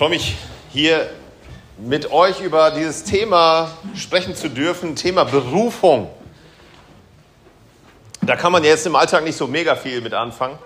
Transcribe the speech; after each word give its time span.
Freue 0.00 0.08
mich 0.08 0.38
hier 0.70 1.10
mit 1.76 2.10
euch 2.10 2.40
über 2.40 2.70
dieses 2.70 3.04
Thema 3.04 3.70
sprechen 3.94 4.34
zu 4.34 4.48
dürfen, 4.48 4.96
Thema 4.96 5.24
Berufung. 5.24 6.08
Da 8.22 8.34
kann 8.34 8.50
man 8.50 8.64
jetzt 8.64 8.86
im 8.86 8.96
Alltag 8.96 9.24
nicht 9.24 9.36
so 9.36 9.46
mega 9.46 9.76
viel 9.76 10.00
mit 10.00 10.14
anfangen. 10.14 10.58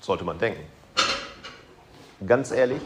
Sollte 0.00 0.24
man 0.24 0.40
denken. 0.40 0.66
Ganz 2.26 2.50
ehrlich, 2.50 2.80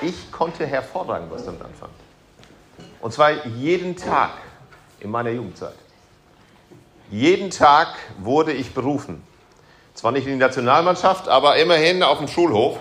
ich 0.00 0.30
konnte 0.30 0.64
hervorragend 0.64 1.32
was 1.32 1.44
damit 1.44 1.62
anfangen. 1.62 1.94
Und 3.00 3.12
zwar 3.12 3.44
jeden 3.46 3.96
Tag 3.96 4.30
in 5.00 5.10
meiner 5.10 5.30
Jugendzeit. 5.30 5.74
Jeden 7.10 7.50
Tag 7.50 7.88
wurde 8.18 8.52
ich 8.52 8.72
berufen. 8.74 9.24
Zwar 9.92 10.12
nicht 10.12 10.28
in 10.28 10.34
die 10.34 10.38
Nationalmannschaft, 10.38 11.26
aber 11.26 11.56
immerhin 11.56 12.04
auf 12.04 12.18
dem 12.18 12.28
Schulhof. 12.28 12.78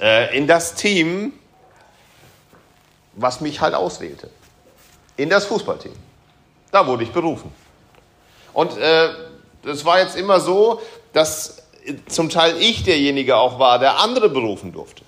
Äh, 0.00 0.36
in 0.36 0.46
das 0.46 0.74
Team, 0.74 1.32
was 3.14 3.40
mich 3.40 3.60
halt 3.60 3.74
auswählte. 3.74 4.30
In 5.16 5.30
das 5.30 5.46
Fußballteam. 5.46 5.94
Da 6.70 6.86
wurde 6.86 7.04
ich 7.04 7.12
berufen. 7.12 7.52
Und 8.52 8.76
äh, 8.76 9.08
das 9.62 9.84
war 9.84 10.00
jetzt 10.00 10.16
immer 10.16 10.40
so, 10.40 10.80
dass 11.12 11.62
zum 12.06 12.30
Teil 12.30 12.56
ich 12.58 12.82
derjenige 12.82 13.36
auch 13.36 13.58
war, 13.58 13.78
der 13.78 13.98
andere 14.00 14.28
berufen 14.28 14.72
durfte. 14.72 15.04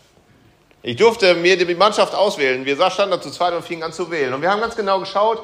Ich 0.82 0.96
durfte 0.96 1.34
mir 1.34 1.56
die 1.56 1.74
Mannschaft 1.74 2.14
auswählen. 2.14 2.64
Wir 2.64 2.76
standen 2.90 3.12
da 3.12 3.20
zu 3.20 3.30
zweit 3.30 3.54
und 3.54 3.64
fingen 3.64 3.82
an 3.82 3.92
zu 3.92 4.10
wählen. 4.10 4.32
Und 4.34 4.42
wir 4.42 4.50
haben 4.50 4.60
ganz 4.60 4.76
genau 4.76 5.00
geschaut, 5.00 5.42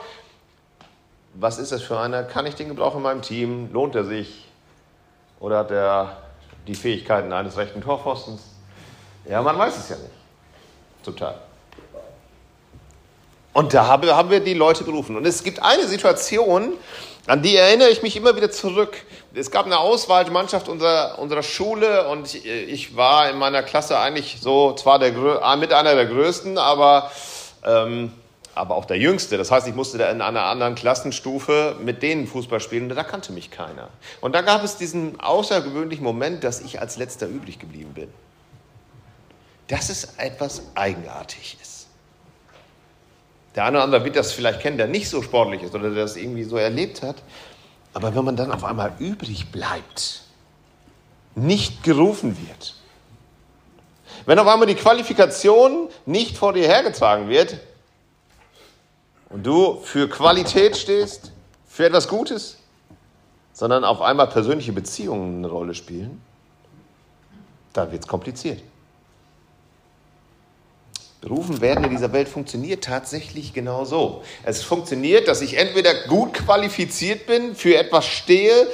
was 1.34 1.58
ist 1.58 1.72
das 1.72 1.82
für 1.82 1.98
einer? 1.98 2.22
Kann 2.24 2.46
ich 2.46 2.54
den 2.54 2.68
gebrauchen 2.68 2.98
in 2.98 3.02
meinem 3.02 3.22
Team? 3.22 3.72
Lohnt 3.72 3.94
er 3.94 4.04
sich? 4.04 4.46
Oder 5.40 5.58
hat 5.58 5.70
er 5.70 6.18
die 6.68 6.74
Fähigkeiten 6.74 7.32
eines 7.32 7.56
rechten 7.56 7.80
Torpfostens? 7.80 8.51
Ja, 9.28 9.42
man 9.42 9.58
weiß 9.58 9.76
es 9.76 9.88
ja 9.88 9.96
nicht. 9.96 10.10
Zum 11.02 11.16
Teil. 11.16 11.34
Und 13.52 13.74
da 13.74 13.86
haben 13.86 14.30
wir 14.30 14.40
die 14.40 14.54
Leute 14.54 14.84
berufen. 14.84 15.16
Und 15.16 15.26
es 15.26 15.44
gibt 15.44 15.62
eine 15.62 15.86
Situation, 15.86 16.72
an 17.26 17.42
die 17.42 17.56
erinnere 17.56 17.90
ich 17.90 18.02
mich 18.02 18.16
immer 18.16 18.34
wieder 18.34 18.50
zurück. 18.50 18.96
Es 19.34 19.50
gab 19.50 19.66
eine 19.66 19.78
Auswahlmannschaft 19.78 20.68
unserer, 20.68 21.18
unserer 21.18 21.42
Schule 21.42 22.08
und 22.08 22.34
ich 22.34 22.96
war 22.96 23.30
in 23.30 23.38
meiner 23.38 23.62
Klasse 23.62 23.98
eigentlich 23.98 24.38
so 24.40 24.72
zwar 24.74 24.98
der, 24.98 25.12
mit 25.56 25.72
einer 25.72 25.94
der 25.94 26.06
größten, 26.06 26.58
aber 26.58 27.10
ähm, 27.64 28.12
aber 28.54 28.74
auch 28.74 28.84
der 28.84 28.98
Jüngste. 28.98 29.38
Das 29.38 29.50
heißt, 29.50 29.66
ich 29.66 29.74
musste 29.74 29.98
da 29.98 30.10
in 30.10 30.20
einer 30.20 30.44
anderen 30.44 30.74
Klassenstufe 30.74 31.76
mit 31.80 32.02
denen 32.02 32.26
Fußball 32.26 32.60
spielen 32.60 32.90
und 32.90 32.96
da 32.96 33.04
kannte 33.04 33.32
mich 33.32 33.50
keiner. 33.50 33.88
Und 34.20 34.34
da 34.34 34.42
gab 34.42 34.62
es 34.62 34.76
diesen 34.76 35.20
außergewöhnlichen 35.20 36.04
Moment, 36.04 36.44
dass 36.44 36.60
ich 36.60 36.80
als 36.80 36.96
letzter 36.96 37.26
übrig 37.26 37.58
geblieben 37.58 37.94
bin. 37.94 38.12
Das 39.72 39.88
ist 39.88 40.18
etwas 40.18 40.60
Eigenartiges. 40.74 41.86
Der 43.54 43.64
eine 43.64 43.78
oder 43.78 43.84
andere 43.84 44.04
wird 44.04 44.16
das 44.16 44.30
vielleicht 44.30 44.60
kennen, 44.60 44.76
der 44.76 44.86
nicht 44.86 45.08
so 45.08 45.22
sportlich 45.22 45.62
ist 45.62 45.74
oder 45.74 45.88
der 45.88 46.02
das 46.02 46.16
irgendwie 46.16 46.44
so 46.44 46.58
erlebt 46.58 47.00
hat. 47.00 47.16
Aber 47.94 48.14
wenn 48.14 48.22
man 48.22 48.36
dann 48.36 48.52
auf 48.52 48.64
einmal 48.64 48.92
übrig 48.98 49.50
bleibt, 49.50 50.24
nicht 51.34 51.82
gerufen 51.84 52.36
wird, 52.46 52.74
wenn 54.26 54.38
auf 54.38 54.46
einmal 54.46 54.66
die 54.66 54.74
Qualifikation 54.74 55.88
nicht 56.04 56.36
vor 56.36 56.52
dir 56.52 56.68
hergetragen 56.68 57.30
wird, 57.30 57.58
und 59.30 59.46
du 59.46 59.80
für 59.80 60.06
Qualität 60.06 60.76
stehst, 60.76 61.32
für 61.66 61.86
etwas 61.86 62.08
Gutes, 62.08 62.58
sondern 63.54 63.84
auf 63.84 64.02
einmal 64.02 64.26
persönliche 64.26 64.74
Beziehungen 64.74 65.38
eine 65.38 65.48
Rolle 65.48 65.74
spielen, 65.74 66.20
dann 67.72 67.90
wird 67.90 68.02
es 68.02 68.06
kompliziert. 68.06 68.60
Berufen 71.22 71.60
werden 71.60 71.84
in 71.84 71.90
dieser 71.90 72.12
Welt 72.12 72.28
funktioniert 72.28 72.82
tatsächlich 72.82 73.52
genau 73.52 73.84
so. 73.84 74.24
Es 74.42 74.64
funktioniert, 74.64 75.28
dass 75.28 75.40
ich 75.40 75.56
entweder 75.56 75.94
gut 76.08 76.34
qualifiziert 76.34 77.26
bin, 77.26 77.54
für 77.54 77.76
etwas 77.76 78.06
stehe 78.06 78.66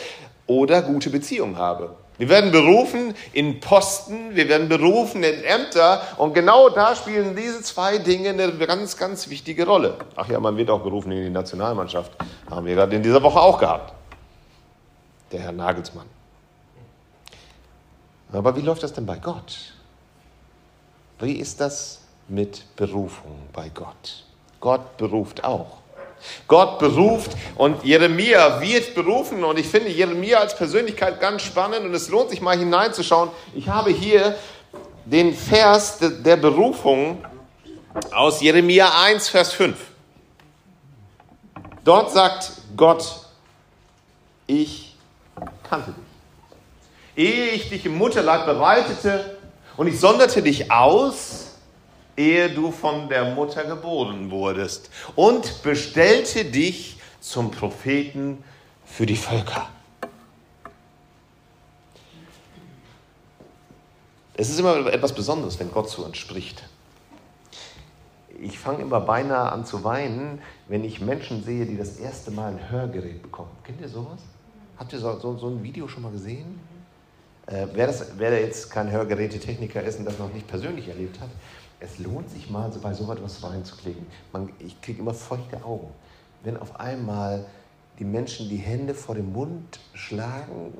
oder 0.46 0.80
gute 0.80 1.10
Beziehungen 1.10 1.58
habe. 1.58 1.94
Wir 2.16 2.30
werden 2.30 2.50
berufen 2.50 3.14
in 3.34 3.60
Posten, 3.60 4.34
wir 4.34 4.48
werden 4.48 4.68
berufen 4.68 5.22
in 5.22 5.44
Ämter 5.44 6.02
und 6.16 6.32
genau 6.32 6.70
da 6.70 6.96
spielen 6.96 7.36
diese 7.36 7.62
zwei 7.62 7.98
Dinge 7.98 8.30
eine 8.30 8.50
ganz, 8.66 8.96
ganz 8.96 9.28
wichtige 9.28 9.66
Rolle. 9.66 9.98
Ach 10.16 10.26
ja, 10.28 10.40
man 10.40 10.56
wird 10.56 10.70
auch 10.70 10.80
berufen 10.80 11.12
in 11.12 11.24
die 11.24 11.30
Nationalmannschaft. 11.30 12.12
Haben 12.50 12.64
wir 12.64 12.74
gerade 12.74 12.96
in 12.96 13.02
dieser 13.02 13.22
Woche 13.22 13.38
auch 13.38 13.58
gehabt. 13.58 13.92
Der 15.32 15.40
Herr 15.40 15.52
Nagelsmann. 15.52 16.06
Aber 18.32 18.56
wie 18.56 18.62
läuft 18.62 18.82
das 18.82 18.94
denn 18.94 19.04
bei 19.04 19.16
Gott? 19.16 19.74
Wie 21.20 21.34
ist 21.34 21.60
das 21.60 22.00
mit 22.28 22.64
Berufung 22.76 23.48
bei 23.52 23.68
Gott? 23.70 24.24
Gott 24.60 24.96
beruft 24.96 25.44
auch. 25.44 25.78
Gott 26.48 26.78
beruft 26.78 27.32
und 27.56 27.84
Jeremia 27.84 28.60
wird 28.60 28.94
berufen 28.94 29.44
und 29.44 29.58
ich 29.58 29.66
finde 29.66 29.90
Jeremia 29.90 30.38
als 30.38 30.56
Persönlichkeit 30.56 31.20
ganz 31.20 31.42
spannend 31.42 31.86
und 31.86 31.94
es 31.94 32.08
lohnt 32.08 32.30
sich 32.30 32.40
mal 32.40 32.58
hineinzuschauen. 32.58 33.30
Ich 33.54 33.68
habe 33.68 33.90
hier 33.90 34.36
den 35.04 35.34
Vers 35.34 35.98
der 36.00 36.36
Berufung 36.36 37.24
aus 38.12 38.40
Jeremia 38.40 38.90
1, 39.04 39.28
Vers 39.28 39.52
5. 39.52 39.76
Dort 41.84 42.10
sagt 42.10 42.52
Gott, 42.76 43.20
ich 44.46 44.96
kannte 45.68 45.92
dich. 45.92 46.04
Ehe 47.16 47.50
ich 47.50 47.68
dich 47.68 47.86
im 47.86 47.96
Mutterleib 47.96 48.44
bereitete 48.44 49.38
und 49.76 49.86
ich 49.86 49.98
sonderte 49.98 50.42
dich 50.42 50.70
aus, 50.70 51.47
ehe 52.18 52.50
du 52.50 52.72
von 52.72 53.08
der 53.08 53.34
Mutter 53.34 53.64
geboren 53.64 54.30
wurdest 54.30 54.90
und 55.14 55.62
bestellte 55.62 56.44
dich 56.44 56.98
zum 57.20 57.50
Propheten 57.50 58.42
für 58.84 59.06
die 59.06 59.16
Völker. 59.16 59.68
Es 64.34 64.50
ist 64.50 64.58
immer 64.58 64.86
etwas 64.92 65.14
Besonderes, 65.14 65.58
wenn 65.58 65.70
Gott 65.72 65.90
zu 65.90 66.04
uns 66.04 66.16
spricht. 66.16 66.62
Ich 68.40 68.58
fange 68.58 68.82
immer 68.82 69.00
beinahe 69.00 69.50
an 69.50 69.64
zu 69.64 69.82
weinen, 69.82 70.40
wenn 70.68 70.84
ich 70.84 71.00
Menschen 71.00 71.42
sehe, 71.42 71.66
die 71.66 71.76
das 71.76 71.96
erste 71.96 72.30
Mal 72.30 72.52
ein 72.52 72.70
Hörgerät 72.70 73.20
bekommen. 73.20 73.50
Kennt 73.64 73.80
ihr 73.80 73.88
sowas? 73.88 74.20
Habt 74.76 74.92
ihr 74.92 75.00
so, 75.00 75.18
so, 75.18 75.36
so 75.36 75.48
ein 75.48 75.62
Video 75.62 75.88
schon 75.88 76.04
mal 76.04 76.12
gesehen? 76.12 76.60
Äh, 77.46 77.66
wer, 77.72 77.88
das, 77.88 78.12
wer 78.16 78.40
jetzt 78.40 78.70
kein 78.70 78.92
Hörgerätetechniker 78.92 79.82
ist 79.82 79.98
und 79.98 80.04
das 80.04 80.18
noch 80.18 80.32
nicht 80.32 80.46
persönlich 80.46 80.86
erlebt 80.86 81.18
hat, 81.18 81.30
es 81.80 81.98
lohnt 81.98 82.30
sich 82.30 82.50
mal 82.50 82.70
bei 82.82 82.92
so 82.92 83.10
etwas 83.12 83.42
reinzuklicken. 83.42 84.06
Man, 84.32 84.50
ich 84.58 84.80
kriege 84.80 85.00
immer 85.00 85.14
feuchte 85.14 85.62
Augen. 85.64 85.92
Wenn 86.42 86.56
auf 86.56 86.78
einmal 86.80 87.44
die 87.98 88.04
Menschen 88.04 88.48
die 88.48 88.56
Hände 88.56 88.94
vor 88.94 89.14
dem 89.14 89.32
Mund 89.32 89.78
schlagen, 89.94 90.74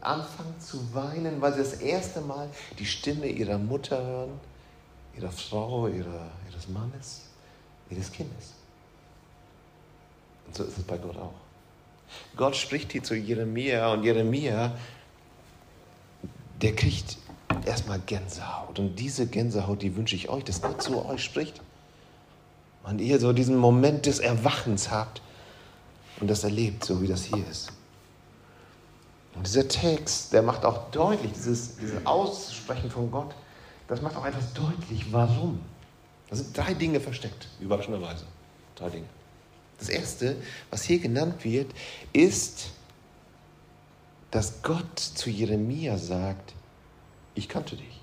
anfangen 0.00 0.58
zu 0.60 0.94
weinen, 0.94 1.40
weil 1.40 1.52
sie 1.52 1.60
das 1.60 1.74
erste 1.74 2.20
Mal 2.20 2.48
die 2.78 2.86
Stimme 2.86 3.26
ihrer 3.26 3.58
Mutter 3.58 4.04
hören, 4.04 4.40
ihrer 5.16 5.30
Frau, 5.30 5.86
ihrer, 5.86 6.30
ihres 6.50 6.68
Mannes, 6.68 7.22
ihres 7.90 8.10
Kindes. 8.10 8.52
Und 10.46 10.56
so 10.56 10.64
ist 10.64 10.78
es 10.78 10.84
bei 10.84 10.98
Gott 10.98 11.16
auch. 11.16 11.34
Gott 12.36 12.56
spricht 12.56 12.92
hier 12.92 13.02
zu 13.02 13.14
Jeremia 13.14 13.92
und 13.92 14.02
Jeremia, 14.02 14.76
der 16.60 16.74
kriegt 16.74 17.16
erstmal 17.66 18.00
Gänsehaut. 18.00 18.78
Und 18.78 18.96
diese 18.96 19.26
Gänsehaut, 19.26 19.82
die 19.82 19.96
wünsche 19.96 20.16
ich 20.16 20.28
euch, 20.28 20.44
dass 20.44 20.62
Gott 20.62 20.82
zu 20.82 21.04
euch 21.04 21.22
spricht. 21.22 21.60
Und 22.84 23.00
ihr 23.00 23.20
so 23.20 23.32
diesen 23.32 23.56
Moment 23.56 24.06
des 24.06 24.18
Erwachens 24.18 24.90
habt 24.90 25.22
und 26.20 26.28
das 26.28 26.44
erlebt, 26.44 26.84
so 26.84 27.00
wie 27.00 27.06
das 27.06 27.24
hier 27.24 27.46
ist. 27.48 27.72
Und 29.34 29.46
dieser 29.46 29.66
Text, 29.68 30.32
der 30.32 30.42
macht 30.42 30.64
auch 30.64 30.90
deutlich, 30.90 31.32
dieses, 31.32 31.76
dieses 31.76 32.04
Aussprechen 32.04 32.90
von 32.90 33.10
Gott, 33.10 33.34
das 33.88 34.02
macht 34.02 34.16
auch 34.16 34.26
etwas 34.26 34.52
deutlich, 34.52 35.12
warum. 35.12 35.60
Da 36.28 36.36
sind 36.36 36.56
drei 36.56 36.74
Dinge 36.74 37.00
versteckt, 37.00 37.48
überraschenderweise. 37.60 38.24
Drei 38.74 38.90
Dinge. 38.90 39.06
Das 39.78 39.88
erste, 39.88 40.36
was 40.70 40.82
hier 40.82 40.98
genannt 40.98 41.44
wird, 41.44 41.70
ist 42.12 42.70
dass 44.32 44.62
Gott 44.62 44.98
zu 44.98 45.30
Jeremia 45.30 45.98
sagt, 45.98 46.54
ich 47.34 47.48
kannte 47.48 47.76
dich. 47.76 48.00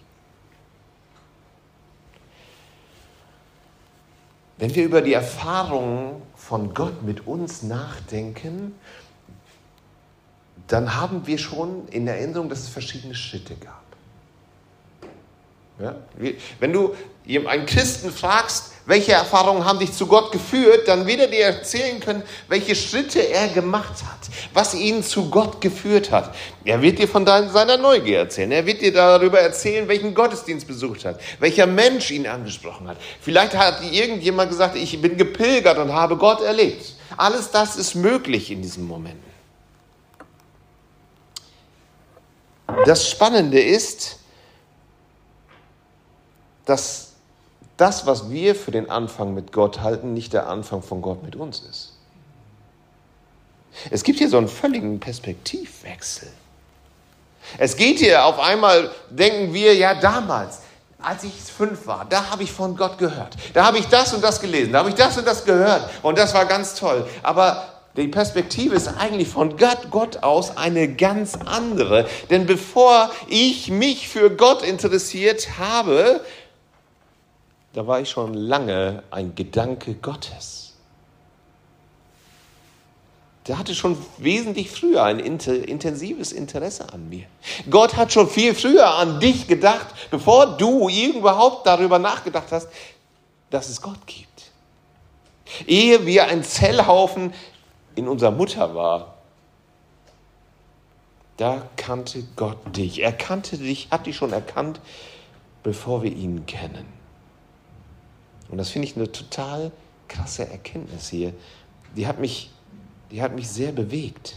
Wenn 4.57 4.75
wir 4.75 4.83
über 4.83 5.01
die 5.01 5.13
Erfahrungen 5.13 6.21
von 6.35 6.73
Gott 6.73 7.03
mit 7.03 7.25
uns 7.25 7.63
nachdenken, 7.63 8.75
dann 10.67 10.95
haben 10.95 11.25
wir 11.25 11.37
schon 11.37 11.87
in 11.87 12.07
Erinnerung, 12.07 12.49
dass 12.49 12.59
es 12.59 12.69
verschiedene 12.69 13.15
Schritte 13.15 13.55
gab. 13.55 13.83
Ja? 15.79 15.95
Wenn 16.59 16.73
du 16.73 16.93
einen 17.25 17.65
Christen 17.65 18.11
fragst, 18.11 18.73
welche 18.89 19.11
Erfahrungen 19.11 19.65
haben 19.65 19.77
dich 19.77 19.93
zu 19.93 20.07
Gott 20.07 20.31
geführt, 20.31 20.87
dann 20.87 21.05
wird 21.05 21.19
er 21.19 21.27
dir 21.27 21.45
erzählen 21.45 21.99
können, 21.99 22.23
welche 22.47 22.73
Schritte 22.73 23.19
er 23.19 23.47
gemacht 23.49 24.03
hat, 24.03 24.17
was 24.51 24.73
ihn 24.73 25.03
zu 25.03 25.29
Gott 25.29 25.61
geführt 25.61 26.09
hat. 26.09 26.33
Er 26.65 26.81
wird 26.81 26.97
dir 26.97 27.07
von 27.07 27.23
seiner 27.23 27.77
Neugier 27.77 28.17
erzählen. 28.17 28.51
Er 28.51 28.65
wird 28.65 28.81
dir 28.81 28.91
darüber 28.91 29.39
erzählen, 29.39 29.87
welchen 29.87 30.15
Gottesdienst 30.15 30.65
besucht 30.65 31.05
hat, 31.05 31.21
welcher 31.39 31.67
Mensch 31.67 32.09
ihn 32.09 32.25
angesprochen 32.25 32.87
hat. 32.87 32.97
Vielleicht 33.21 33.55
hat 33.55 33.83
irgendjemand 33.83 34.49
gesagt, 34.49 34.75
ich 34.75 34.99
bin 34.99 35.17
gepilgert 35.17 35.77
und 35.77 35.93
habe 35.93 36.17
Gott 36.17 36.41
erlebt. 36.41 36.95
Alles 37.15 37.51
das 37.51 37.75
ist 37.75 37.93
möglich 37.93 38.49
in 38.49 38.63
diesem 38.63 38.87
Moment. 38.87 39.21
Das 42.85 43.07
Spannende 43.07 43.61
ist, 43.61 44.17
dass 46.65 47.08
das, 47.79 48.05
was 48.05 48.29
wir 48.29 48.55
für 48.55 48.71
den 48.71 48.89
Anfang 48.89 49.33
mit 49.33 49.51
Gott 49.51 49.81
halten, 49.81 50.13
nicht 50.13 50.33
der 50.33 50.47
Anfang 50.47 50.81
von 50.81 51.01
Gott 51.01 51.23
mit 51.23 51.35
uns 51.35 51.61
ist. 51.61 51.93
Es 53.89 54.03
gibt 54.03 54.19
hier 54.19 54.29
so 54.29 54.37
einen 54.37 54.47
völligen 54.47 54.99
Perspektivwechsel. 54.99 56.27
Es 57.57 57.77
geht 57.77 57.99
hier 57.99 58.25
auf 58.25 58.39
einmal, 58.39 58.91
denken 59.09 59.53
wir, 59.53 59.75
ja 59.75 59.95
damals, 59.95 60.59
als 61.01 61.23
ich 61.23 61.33
fünf 61.33 61.87
war, 61.87 62.05
da 62.09 62.29
habe 62.29 62.43
ich 62.43 62.51
von 62.51 62.75
Gott 62.75 62.97
gehört. 62.97 63.35
Da 63.53 63.65
habe 63.65 63.77
ich 63.77 63.87
das 63.87 64.13
und 64.13 64.23
das 64.23 64.41
gelesen, 64.41 64.73
da 64.73 64.79
habe 64.79 64.89
ich 64.89 64.95
das 64.95 65.17
und 65.17 65.25
das 65.25 65.45
gehört 65.45 65.89
und 66.01 66.17
das 66.17 66.33
war 66.33 66.45
ganz 66.45 66.75
toll. 66.75 67.07
Aber 67.23 67.79
die 67.95 68.07
Perspektive 68.07 68.75
ist 68.75 68.87
eigentlich 68.87 69.27
von 69.27 69.57
Gott, 69.57 69.89
Gott 69.89 70.23
aus 70.23 70.55
eine 70.55 70.93
ganz 70.93 71.35
andere. 71.35 72.07
Denn 72.29 72.45
bevor 72.45 73.11
ich 73.27 73.69
mich 73.69 74.07
für 74.07 74.29
Gott 74.29 74.61
interessiert 74.61 75.57
habe, 75.57 76.21
da 77.73 77.85
war 77.85 78.01
ich 78.01 78.09
schon 78.09 78.33
lange 78.33 79.03
ein 79.11 79.35
Gedanke 79.35 79.95
Gottes. 79.95 80.73
Der 83.47 83.57
hatte 83.57 83.73
schon 83.73 83.97
wesentlich 84.17 84.69
früher 84.69 85.03
ein 85.03 85.19
intensives 85.19 86.31
Interesse 86.31 86.93
an 86.93 87.09
mir. 87.09 87.25
Gott 87.69 87.95
hat 87.95 88.13
schon 88.13 88.29
viel 88.29 88.53
früher 88.53 88.93
an 88.95 89.19
dich 89.19 89.47
gedacht, 89.47 89.87
bevor 90.11 90.57
du 90.57 90.87
überhaupt 90.89 91.65
darüber 91.65 91.97
nachgedacht 91.97 92.51
hast, 92.51 92.67
dass 93.49 93.69
es 93.69 93.81
Gott 93.81 94.05
gibt. 94.05 94.51
Ehe 95.65 96.05
wir 96.05 96.27
ein 96.27 96.43
Zellhaufen 96.43 97.33
in 97.95 98.07
unserer 98.07 98.31
Mutter 98.31 98.75
war, 98.75 99.15
da 101.37 101.63
kannte 101.75 102.23
Gott 102.35 102.57
dich. 102.75 103.01
Er 103.01 103.13
kannte 103.13 103.57
dich, 103.57 103.87
hat 103.89 104.05
dich 104.05 104.15
schon 104.15 104.33
erkannt, 104.33 104.79
bevor 105.63 106.03
wir 106.03 106.11
ihn 106.11 106.45
kennen. 106.45 106.98
Und 108.49 108.57
das 108.57 108.69
finde 108.69 108.87
ich 108.87 108.95
eine 108.95 109.11
total 109.11 109.71
krasse 110.07 110.49
Erkenntnis 110.49 111.09
hier. 111.09 111.33
Die 111.95 112.07
hat 112.07 112.19
mich, 112.19 112.51
die 113.11 113.21
hat 113.21 113.35
mich 113.35 113.47
sehr 113.47 113.71
bewegt. 113.71 114.35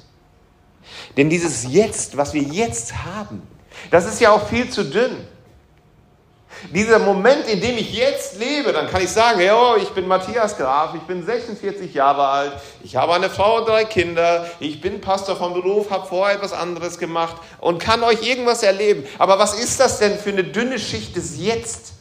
Denn 1.17 1.31
dieses 1.31 1.64
Jetzt, 1.73 2.17
was 2.17 2.35
wir 2.35 2.43
jetzt 2.43 3.05
haben, 3.05 3.43
das 3.91 4.06
ist 4.06 4.20
ja 4.20 4.32
auch 4.32 4.49
viel 4.49 4.69
zu 4.69 4.85
dünn. 4.85 5.17
Dieser 6.73 6.99
Moment, 6.99 7.49
in 7.49 7.61
dem 7.61 7.76
ich 7.76 7.93
jetzt 7.93 8.38
lebe, 8.38 8.73
dann 8.73 8.87
kann 8.87 9.03
ich 9.03 9.09
sagen, 9.09 9.41
ja, 9.41 9.76
ich 9.76 9.88
bin 9.91 10.06
Matthias 10.06 10.56
Graf, 10.56 10.94
ich 10.94 11.03
bin 11.03 11.25
46 11.25 11.93
Jahre 11.93 12.29
alt, 12.29 12.53
ich 12.85 12.94
habe 12.94 13.15
eine 13.15 13.31
Frau 13.31 13.58
und 13.58 13.69
drei 13.69 13.85
Kinder, 13.85 14.49
ich 14.61 14.81
bin 14.81 15.00
Pastor 15.00 15.35
vom 15.35 15.55
Beruf, 15.55 15.91
habe 15.91 16.06
vorher 16.06 16.37
etwas 16.37 16.53
anderes 16.53 16.99
gemacht 16.99 17.37
und 17.58 17.79
kann 17.81 18.03
euch 18.05 18.23
irgendwas 18.23 18.62
erleben. 18.62 19.05
Aber 19.19 19.38
was 19.38 19.58
ist 19.58 19.81
das 19.81 19.99
denn 19.99 20.17
für 20.19 20.31
eine 20.31 20.44
dünne 20.44 20.79
Schicht 20.79 21.17
des 21.17 21.37
Jetzt, 21.38 21.94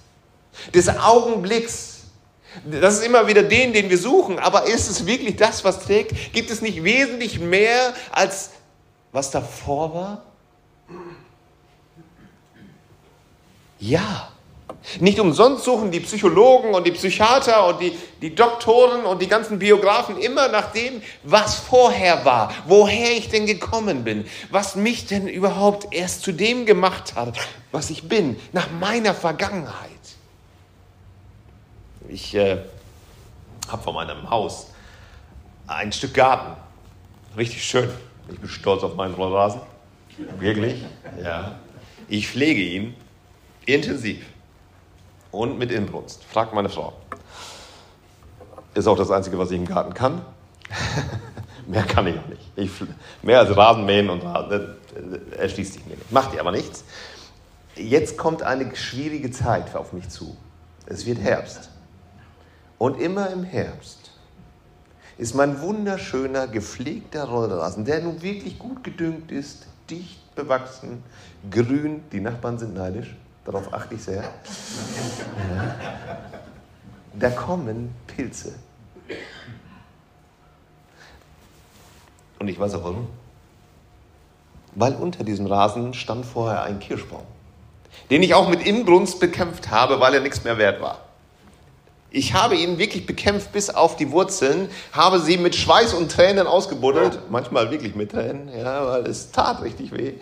des 0.75 0.89
Augenblicks? 0.89 1.90
Das 2.65 2.95
ist 2.95 3.06
immer 3.06 3.27
wieder 3.27 3.44
den, 3.44 3.74
den 3.74 3.89
wir 3.89 3.98
suchen. 3.98 4.39
Aber 4.39 4.65
ist 4.65 4.89
es 4.89 5.06
wirklich 5.06 5.38
das, 5.38 5.63
was 5.63 5.80
trägt? 5.86 6.33
Gibt 6.33 6.51
es 6.51 6.62
nicht 6.62 6.83
wesentlich 6.83 7.39
mehr 7.39 7.94
als 8.12 8.51
was 9.12 9.31
davor 9.31 9.94
war? 9.94 10.24
Ja. 13.80 14.27
Nicht 15.00 15.19
umsonst 15.19 15.63
suchen 15.63 15.92
die 15.92 16.00
Psychologen 16.00 16.74
und 16.74 16.88
die 16.88 16.92
Psychiater 16.92 17.68
und 17.68 17.81
die, 17.81 17.95
die 18.21 18.33
Doktoren 18.33 19.06
und 19.06 19.21
die 19.21 19.27
ganzen 19.27 19.59
Biografen 19.59 20.18
immer 20.18 20.48
nach 20.48 20.71
dem, 20.71 21.03
was 21.24 21.56
vorher 21.56 22.25
war, 22.25 22.51
woher 22.65 23.12
ich 23.12 23.30
denn 23.30 23.45
gekommen 23.45 24.03
bin, 24.03 24.25
was 24.50 24.75
mich 24.75 25.06
denn 25.06 25.27
überhaupt 25.27 25.94
erst 25.94 26.24
zu 26.24 26.31
dem 26.31 26.65
gemacht 26.65 27.13
hat, 27.15 27.38
was 27.71 27.92
ich 27.92 28.07
bin, 28.07 28.39
nach 28.53 28.71
meiner 28.71 29.13
Vergangenheit. 29.13 29.92
Ich 32.11 32.35
äh, 32.35 32.57
habe 33.69 33.81
vor 33.81 33.93
meinem 33.93 34.29
Haus 34.29 34.67
ein 35.65 35.93
Stück 35.93 36.13
Garten. 36.13 36.57
Richtig 37.37 37.63
schön. 37.63 37.89
Ich 38.29 38.37
bin 38.37 38.49
stolz 38.49 38.83
auf 38.83 38.95
meinen 38.95 39.13
Rollrasen. 39.13 39.61
Wirklich. 40.37 40.83
Ja. 41.23 41.55
Ich 42.09 42.27
pflege 42.27 42.61
ihn 42.61 42.95
intensiv 43.65 44.25
und 45.31 45.57
mit 45.57 45.71
Inbrunst. 45.71 46.25
Fragt 46.25 46.53
meine 46.53 46.67
Frau. 46.67 46.91
Ist 48.73 48.87
auch 48.87 48.97
das 48.97 49.09
Einzige, 49.09 49.39
was 49.39 49.49
ich 49.51 49.57
im 49.57 49.65
Garten 49.65 49.93
kann. 49.93 50.21
mehr 51.67 51.83
kann 51.83 52.07
ich 52.07 52.19
auch 52.19 52.27
nicht. 52.27 52.41
Ich, 52.57 52.71
mehr 53.21 53.39
als 53.39 53.55
Rasenmähen 53.55 54.09
und 54.09 54.21
Rasen, 54.23 54.75
äh, 55.31 55.37
erschließt 55.37 55.73
sich 55.75 55.85
mir 55.85 55.95
nicht. 55.95 56.11
Macht 56.11 56.33
ihr 56.33 56.41
aber 56.41 56.51
nichts. 56.51 56.83
Jetzt 57.77 58.17
kommt 58.17 58.43
eine 58.43 58.75
schwierige 58.75 59.31
Zeit 59.31 59.73
auf 59.77 59.93
mich 59.93 60.09
zu. 60.09 60.35
Es 60.87 61.05
wird 61.05 61.19
Herbst. 61.19 61.69
Und 62.81 62.99
immer 62.99 63.29
im 63.29 63.43
Herbst 63.43 64.09
ist 65.19 65.35
mein 65.35 65.61
wunderschöner, 65.61 66.47
gepflegter 66.47 67.25
Rollrasen, 67.25 67.85
der 67.85 68.01
nun 68.01 68.23
wirklich 68.23 68.57
gut 68.57 68.83
gedüngt 68.83 69.31
ist, 69.31 69.67
dicht 69.88 70.33
bewachsen, 70.33 71.03
grün. 71.51 72.01
Die 72.11 72.19
Nachbarn 72.19 72.57
sind 72.57 72.73
neidisch, 72.73 73.15
darauf 73.45 73.71
achte 73.71 73.93
ich 73.93 74.01
sehr. 74.01 74.23
Da 77.13 77.29
kommen 77.29 77.93
Pilze. 78.07 78.55
Und 82.39 82.47
ich 82.47 82.59
weiß 82.59 82.73
auch 82.73 82.83
warum. 82.83 83.09
Weil 84.73 84.95
unter 84.95 85.23
diesem 85.23 85.45
Rasen 85.45 85.93
stand 85.93 86.25
vorher 86.25 86.63
ein 86.63 86.79
Kirschbaum, 86.79 87.25
den 88.09 88.23
ich 88.23 88.33
auch 88.33 88.50
mit 88.50 88.65
Inbrunst 88.65 89.19
bekämpft 89.19 89.69
habe, 89.69 90.00
weil 90.00 90.15
er 90.15 90.21
nichts 90.21 90.43
mehr 90.43 90.57
wert 90.57 90.81
war. 90.81 91.11
Ich 92.13 92.34
habe 92.34 92.56
ihn 92.56 92.77
wirklich 92.77 93.06
bekämpft 93.06 93.53
bis 93.53 93.70
auf 93.70 93.96
die 93.96 94.12
Wurzeln, 94.12 94.70
habe 94.91 95.20
sie 95.20 95.38
mit 95.38 95.56
Schweiß 95.56 95.94
und 95.94 96.12
Tränen 96.12 96.46
ausgebuddelt, 96.46 97.32
manchmal 97.32 97.72
wirklich 97.72 97.96
mit 97.96 98.12
Tränen, 98.12 98.50
ja, 98.53 98.86
weil 98.86 99.08
es 99.08 99.32
tat 99.32 99.62
richtig 99.62 99.94
weh, 99.94 100.15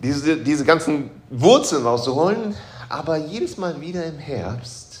diese, 0.00 0.36
diese 0.36 0.64
ganzen 0.64 1.10
Wurzeln 1.30 1.86
rauszuholen. 1.86 2.56
Aber 2.88 3.16
jedes 3.16 3.56
Mal 3.56 3.80
wieder 3.80 4.04
im 4.04 4.18
Herbst 4.18 4.98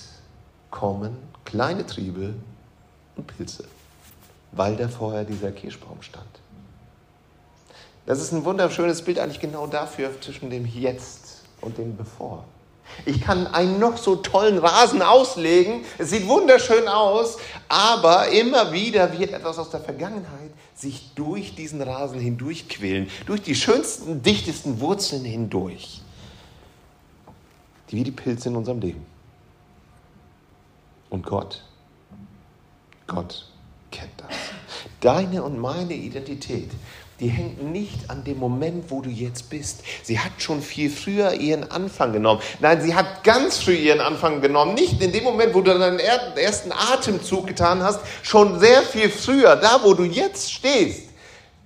kommen 0.70 1.16
kleine 1.44 1.84
Triebe 1.84 2.34
und 3.16 3.26
Pilze, 3.26 3.64
weil 4.52 4.76
da 4.76 4.86
vorher 4.86 5.24
dieser 5.24 5.50
Kirschbaum 5.50 6.00
stand. 6.02 6.24
Das 8.06 8.20
ist 8.20 8.30
ein 8.30 8.44
wunderschönes 8.44 9.02
Bild 9.02 9.18
eigentlich 9.18 9.40
genau 9.40 9.66
dafür 9.66 10.10
zwischen 10.20 10.50
dem 10.50 10.66
Jetzt 10.66 11.42
und 11.60 11.78
dem 11.78 11.96
Bevor. 11.96 12.44
Ich 13.06 13.20
kann 13.20 13.46
einen 13.46 13.78
noch 13.78 13.96
so 13.96 14.16
tollen 14.16 14.58
Rasen 14.58 15.02
auslegen, 15.02 15.84
es 15.98 16.10
sieht 16.10 16.26
wunderschön 16.28 16.86
aus, 16.88 17.38
aber 17.68 18.28
immer 18.28 18.72
wieder 18.72 19.18
wird 19.18 19.32
etwas 19.32 19.58
aus 19.58 19.70
der 19.70 19.80
Vergangenheit 19.80 20.50
sich 20.74 21.10
durch 21.14 21.54
diesen 21.54 21.82
Rasen 21.82 22.20
hindurchquälen, 22.20 23.08
durch 23.26 23.42
die 23.42 23.54
schönsten, 23.54 24.22
dichtesten 24.22 24.80
Wurzeln 24.80 25.24
hindurch, 25.24 26.00
die 27.90 27.96
wie 27.96 28.04
die 28.04 28.10
Pilze 28.10 28.48
in 28.48 28.56
unserem 28.56 28.80
Leben. 28.80 29.04
Und 31.10 31.26
Gott, 31.26 31.64
Gott 33.06 33.46
kennt 33.90 34.12
das. 34.18 34.36
Deine 35.00 35.42
und 35.42 35.58
meine 35.58 35.94
Identität 35.94 36.70
die 37.20 37.28
hängt 37.28 37.62
nicht 37.62 38.08
an 38.08 38.24
dem 38.24 38.38
Moment, 38.38 38.90
wo 38.90 39.02
du 39.02 39.10
jetzt 39.10 39.50
bist. 39.50 39.82
Sie 40.02 40.18
hat 40.18 40.32
schon 40.38 40.62
viel 40.62 40.90
früher 40.90 41.34
ihren 41.34 41.70
Anfang 41.70 42.12
genommen. 42.12 42.40
Nein, 42.60 42.80
sie 42.80 42.94
hat 42.94 43.22
ganz 43.24 43.58
früh 43.58 43.74
ihren 43.74 44.00
Anfang 44.00 44.40
genommen. 44.40 44.74
Nicht 44.74 45.00
in 45.02 45.12
dem 45.12 45.24
Moment, 45.24 45.54
wo 45.54 45.60
du 45.60 45.78
deinen 45.78 45.98
ersten 45.98 46.72
Atemzug 46.72 47.46
getan 47.46 47.82
hast, 47.82 48.00
schon 48.22 48.58
sehr 48.58 48.82
viel 48.82 49.10
früher, 49.10 49.56
da 49.56 49.80
wo 49.82 49.92
du 49.92 50.04
jetzt 50.04 50.50
stehst. 50.50 51.09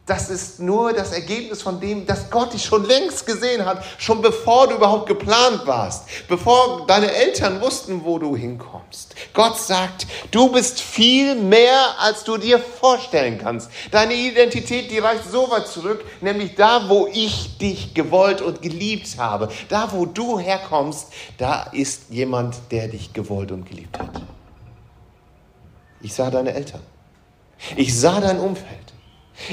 Das 0.07 0.29
ist 0.29 0.61
nur 0.61 0.93
das 0.93 1.13
Ergebnis 1.13 1.63
von 1.63 1.81
dem, 1.81 2.05
dass 2.05 2.29
Gott 2.29 2.53
dich 2.53 2.63
schon 2.63 2.85
längst 2.85 3.25
gesehen 3.25 3.65
hat, 3.65 3.83
schon 3.97 4.21
bevor 4.21 4.69
du 4.69 4.75
überhaupt 4.75 5.07
geplant 5.09 5.63
warst, 5.65 6.05
bevor 6.29 6.87
deine 6.87 7.11
Eltern 7.11 7.63
wussten, 7.63 8.05
wo 8.05 8.19
du 8.19 8.37
hinkommst. 8.37 9.15
Gott 9.33 9.59
sagt, 9.59 10.07
du 10.31 10.53
bist 10.53 10.79
viel 10.83 11.35
mehr, 11.37 11.95
als 11.99 12.23
du 12.23 12.37
dir 12.37 12.59
vorstellen 12.59 13.39
kannst. 13.39 13.71
Deine 13.93 14.13
Identität, 14.13 14.91
die 14.91 14.99
reicht 14.99 15.25
so 15.31 15.51
weit 15.51 15.69
zurück, 15.69 16.05
nämlich 16.21 16.55
da, 16.55 16.91
wo 16.91 17.09
ich 17.11 17.57
dich 17.57 17.95
gewollt 17.95 18.43
und 18.43 18.61
geliebt 18.61 19.17
habe. 19.17 19.49
Da, 19.71 19.91
wo 19.93 20.05
du 20.05 20.39
herkommst, 20.39 21.09
da 21.39 21.63
ist 21.73 22.11
jemand, 22.11 22.57
der 22.71 22.89
dich 22.89 23.15
gewollt 23.15 23.51
und 23.53 23.65
geliebt 23.65 23.99
hat. 23.99 24.21
Ich 26.03 26.13
sah 26.13 26.31
deine 26.31 26.53
Eltern. 26.53 26.83
Ich 27.77 27.99
sah 27.99 28.21
dein 28.21 28.39
Umfeld. 28.39 28.93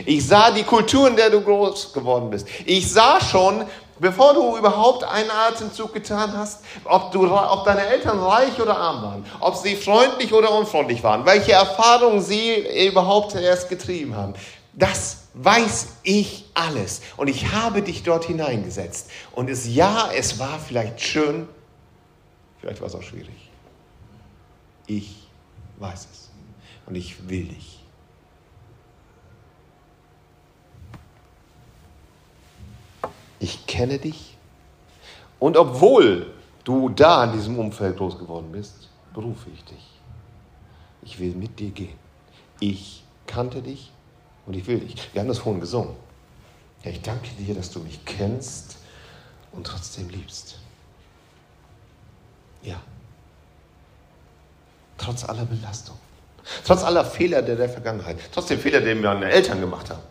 Ich 0.05 0.27
sah 0.27 0.51
die 0.51 0.63
Kultur, 0.63 1.07
in 1.07 1.15
der 1.15 1.29
du 1.29 1.41
groß 1.41 1.93
geworden 1.93 2.29
bist. 2.29 2.47
Ich 2.65 2.91
sah 2.91 3.19
schon, 3.19 3.65
bevor 3.99 4.33
du 4.33 4.57
überhaupt 4.57 5.03
einen 5.03 5.29
Atemzug 5.29 5.93
getan 5.93 6.33
hast, 6.35 6.63
ob, 6.85 7.11
du, 7.11 7.31
ob 7.31 7.65
deine 7.65 7.85
Eltern 7.85 8.19
reich 8.19 8.59
oder 8.59 8.77
arm 8.77 9.01
waren, 9.03 9.25
ob 9.39 9.55
sie 9.55 9.75
freundlich 9.75 10.33
oder 10.33 10.51
unfreundlich 10.51 11.03
waren, 11.03 11.25
welche 11.25 11.53
Erfahrungen 11.53 12.21
sie 12.21 12.87
überhaupt 12.87 13.35
erst 13.35 13.69
getrieben 13.69 14.15
haben. 14.15 14.33
Das 14.73 15.21
weiß 15.33 15.87
ich 16.03 16.45
alles. 16.53 17.01
Und 17.17 17.27
ich 17.27 17.51
habe 17.51 17.81
dich 17.81 18.03
dort 18.03 18.25
hineingesetzt. 18.25 19.09
Und 19.33 19.49
es, 19.49 19.67
ja, 19.67 20.09
es 20.15 20.39
war 20.39 20.59
vielleicht 20.59 21.01
schön, 21.01 21.47
vielleicht 22.59 22.81
war 22.81 22.87
es 22.87 22.95
auch 22.95 23.03
schwierig. 23.03 23.49
Ich 24.87 25.27
weiß 25.77 26.07
es. 26.11 26.29
Und 26.85 26.95
ich 26.95 27.29
will 27.29 27.45
dich. 27.45 27.70
Ich 33.41 33.65
kenne 33.65 33.97
dich. 33.97 34.37
Und 35.39 35.57
obwohl 35.57 36.31
du 36.63 36.89
da 36.89 37.23
in 37.23 37.33
diesem 37.33 37.57
Umfeld 37.57 37.97
groß 37.97 38.19
geworden 38.19 38.51
bist, 38.51 38.87
berufe 39.13 39.49
ich 39.49 39.63
dich. 39.65 39.89
Ich 41.01 41.19
will 41.19 41.33
mit 41.33 41.59
dir 41.59 41.71
gehen. 41.71 41.97
Ich 42.59 43.03
kannte 43.25 43.63
dich 43.63 43.91
und 44.45 44.55
ich 44.55 44.67
will 44.67 44.79
dich. 44.79 44.95
Wir 45.11 45.21
haben 45.21 45.27
das 45.27 45.39
vorhin 45.39 45.59
gesungen. 45.59 45.95
Ja, 46.83 46.91
ich 46.91 47.01
danke 47.01 47.29
dir, 47.39 47.55
dass 47.55 47.71
du 47.71 47.79
mich 47.79 48.05
kennst 48.05 48.77
und 49.51 49.65
trotzdem 49.65 50.09
liebst. 50.09 50.59
Ja. 52.61 52.79
Trotz 54.99 55.25
aller 55.25 55.45
Belastung. 55.45 55.97
Trotz 56.63 56.83
aller 56.83 57.03
Fehler 57.03 57.41
der, 57.41 57.55
der 57.55 57.69
Vergangenheit. 57.69 58.19
Trotz 58.31 58.47
den 58.47 58.59
Fehler, 58.59 58.81
den 58.81 59.01
meine 59.01 59.31
Eltern 59.31 59.59
gemacht 59.59 59.89
haben. 59.89 60.03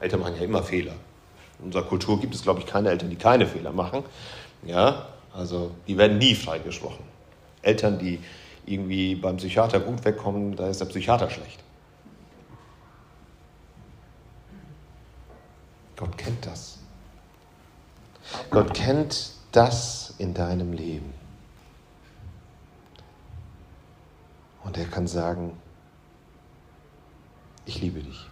Eltern 0.00 0.20
machen 0.20 0.36
ja 0.36 0.42
immer 0.42 0.62
Fehler. 0.62 0.94
In 1.64 1.68
unserer 1.68 1.84
Kultur 1.84 2.20
gibt 2.20 2.34
es, 2.34 2.42
glaube 2.42 2.60
ich, 2.60 2.66
keine 2.66 2.90
Eltern, 2.90 3.08
die 3.08 3.16
keine 3.16 3.46
Fehler 3.46 3.72
machen. 3.72 4.04
Ja, 4.66 5.06
also 5.32 5.70
die 5.88 5.96
werden 5.96 6.18
nie 6.18 6.34
freigesprochen. 6.34 7.02
Eltern, 7.62 7.98
die 7.98 8.20
irgendwie 8.66 9.14
beim 9.14 9.38
Psychiater 9.38 9.80
gut 9.80 10.04
wegkommen, 10.04 10.56
da 10.56 10.68
ist 10.68 10.82
der 10.82 10.86
Psychiater 10.86 11.30
schlecht. 11.30 11.58
Gott 15.96 16.18
kennt 16.18 16.44
das. 16.44 16.78
Gott 18.50 18.74
kennt 18.74 19.32
das 19.52 20.14
in 20.18 20.34
deinem 20.34 20.74
Leben. 20.74 21.14
Und 24.64 24.76
er 24.76 24.84
kann 24.84 25.06
sagen, 25.06 25.56
ich 27.64 27.80
liebe 27.80 28.02
dich. 28.02 28.28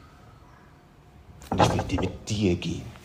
Und 1.48 1.62
ich 1.62 1.88
will 1.88 2.00
mit 2.00 2.28
dir 2.28 2.56
gehen. 2.56 3.01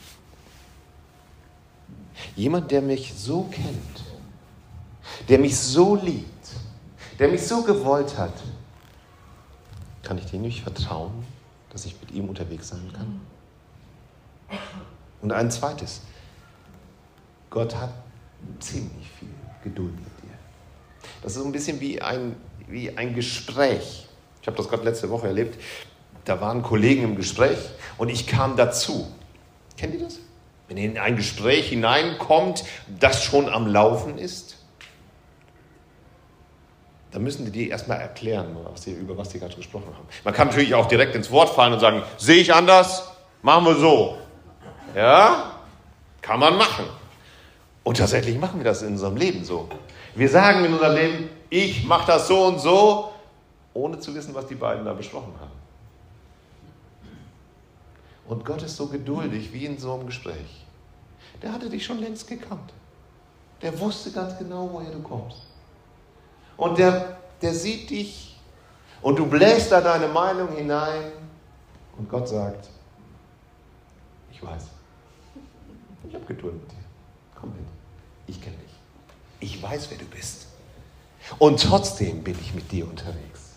Jemand, 2.36 2.72
der 2.72 2.82
mich 2.82 3.14
so 3.16 3.44
kennt, 3.52 4.04
der 5.30 5.40
mich 5.40 5.58
so 5.58 5.96
liebt, 5.96 6.50
der 7.20 7.30
mich 7.30 7.46
so 7.46 7.64
gewollt 7.64 8.18
hat, 8.18 8.34
kann 10.04 10.18
ich 10.18 10.26
dem 10.26 10.42
nicht 10.42 10.62
vertrauen, 10.62 11.26
dass 11.72 11.86
ich 11.86 12.00
mit 12.00 12.12
ihm 12.12 12.30
unterwegs 12.30 12.70
sein 12.70 12.92
kann? 12.94 13.22
Und 15.22 15.32
ein 15.32 15.52
zweites, 15.52 16.02
Gott 17.50 17.76
hat 17.76 17.92
ziemlich 18.60 19.10
viel 19.20 19.30
Geduld 19.64 19.96
mit 19.96 20.24
dir. 20.24 20.38
Das 21.22 21.34
ist 21.34 21.40
so 21.40 21.46
ein 21.46 21.52
bisschen 21.52 21.80
wie 21.80 22.02
ein, 22.02 22.36
wie 22.68 22.96
ein 22.96 23.14
Gespräch. 23.16 24.08
Ich 24.42 24.48
habe 24.48 24.58
das 24.58 24.70
gerade 24.70 24.84
letzte 24.84 25.10
Woche 25.10 25.28
erlebt. 25.28 25.62
Da 26.24 26.40
waren 26.40 26.62
Kollegen 26.62 27.04
im 27.04 27.16
Gespräch 27.16 27.58
und 27.98 28.10
ich 28.10 28.28
kam 28.28 28.56
dazu. 28.56 29.12
Kennt 29.76 29.96
ihr 29.96 30.02
das? 30.02 30.20
Wenn 30.68 30.78
ihr 30.78 30.86
in 30.86 30.98
ein 30.98 31.16
Gespräch 31.16 31.70
hineinkommt, 31.70 32.64
das 33.00 33.24
schon 33.24 33.50
am 33.50 33.68
Laufen 33.68 34.18
ist, 34.18 34.58
dann 37.12 37.24
müssen 37.24 37.46
die 37.46 37.52
dir 37.52 37.70
erstmal 37.72 38.00
erklären, 38.00 38.56
was 38.70 38.82
die, 38.82 38.92
über 38.92 39.18
was 39.18 39.30
die 39.30 39.40
gerade 39.40 39.56
gesprochen 39.56 39.88
haben. 39.88 40.08
Man 40.24 40.34
kann 40.34 40.48
natürlich 40.50 40.76
auch 40.76 40.88
direkt 40.88 41.16
ins 41.16 41.32
Wort 41.32 41.50
fallen 41.50 41.74
und 41.74 41.80
sagen, 41.80 42.04
sehe 42.18 42.38
ich 42.38 42.54
anders, 42.54 43.12
machen 43.42 43.66
wir 43.66 43.76
so. 43.76 44.18
Ja, 44.94 45.52
kann 46.22 46.40
man 46.40 46.58
machen. 46.58 46.86
Und 47.84 47.98
tatsächlich 47.98 48.38
machen 48.38 48.60
wir 48.60 48.66
das 48.66 48.82
in 48.82 48.90
unserem 48.90 49.16
Leben 49.16 49.46
so. 49.46 49.70
Wir 50.16 50.30
sagen 50.30 50.66
in 50.66 50.74
unserem 50.74 50.96
Leben, 50.96 51.30
ich 51.50 51.86
mache 51.86 52.08
das 52.08 52.28
so 52.28 52.44
und 52.44 52.60
so, 52.60 53.14
ohne 53.74 54.00
zu 54.00 54.14
wissen, 54.14 54.36
was 54.36 54.48
die 54.48 54.56
beiden 54.56 54.84
da 54.84 54.94
besprochen 54.94 55.34
haben. 55.40 55.57
Und 58.28 58.44
Gott 58.44 58.62
ist 58.62 58.76
so 58.76 58.88
geduldig 58.88 59.54
wie 59.54 59.66
in 59.66 59.78
so 59.78 59.94
einem 59.94 60.06
Gespräch. 60.06 60.66
Der 61.42 61.54
hatte 61.54 61.70
dich 61.70 61.86
schon 61.86 62.00
längst 62.00 62.28
gekannt. 62.28 62.74
Der 63.62 63.80
wusste 63.80 64.12
ganz 64.12 64.38
genau, 64.38 64.70
woher 64.72 64.92
du 64.92 65.02
kommst. 65.02 65.44
Und 66.58 66.78
der, 66.78 67.18
der 67.42 67.54
sieht 67.54 67.90
dich 67.90 68.38
und 69.02 69.18
du 69.18 69.26
bläst 69.26 69.72
da 69.72 69.82
deine 69.82 70.08
Meinung 70.08 70.56
hinein 70.56 71.12
und 71.98 72.10
Gott 72.10 72.28
sagt, 72.28 72.70
ich 74.32 74.44
weiß, 74.44 74.64
ich 76.08 76.14
habe 76.14 76.26
Geduld 76.26 76.56
mit 76.56 76.72
dir. 76.72 76.78
Komm 77.40 77.52
mit, 77.52 77.66
ich 78.28 78.42
kenne 78.42 78.58
dich. 78.58 78.66
Ich 79.40 79.62
weiß, 79.62 79.90
wer 79.90 79.98
du 79.98 80.06
bist. 80.06 80.48
Und 81.40 81.62
trotzdem 81.62 82.24
bin 82.24 82.36
ich 82.40 82.54
mit 82.54 82.72
dir 82.72 82.88
unterwegs. 82.88 83.56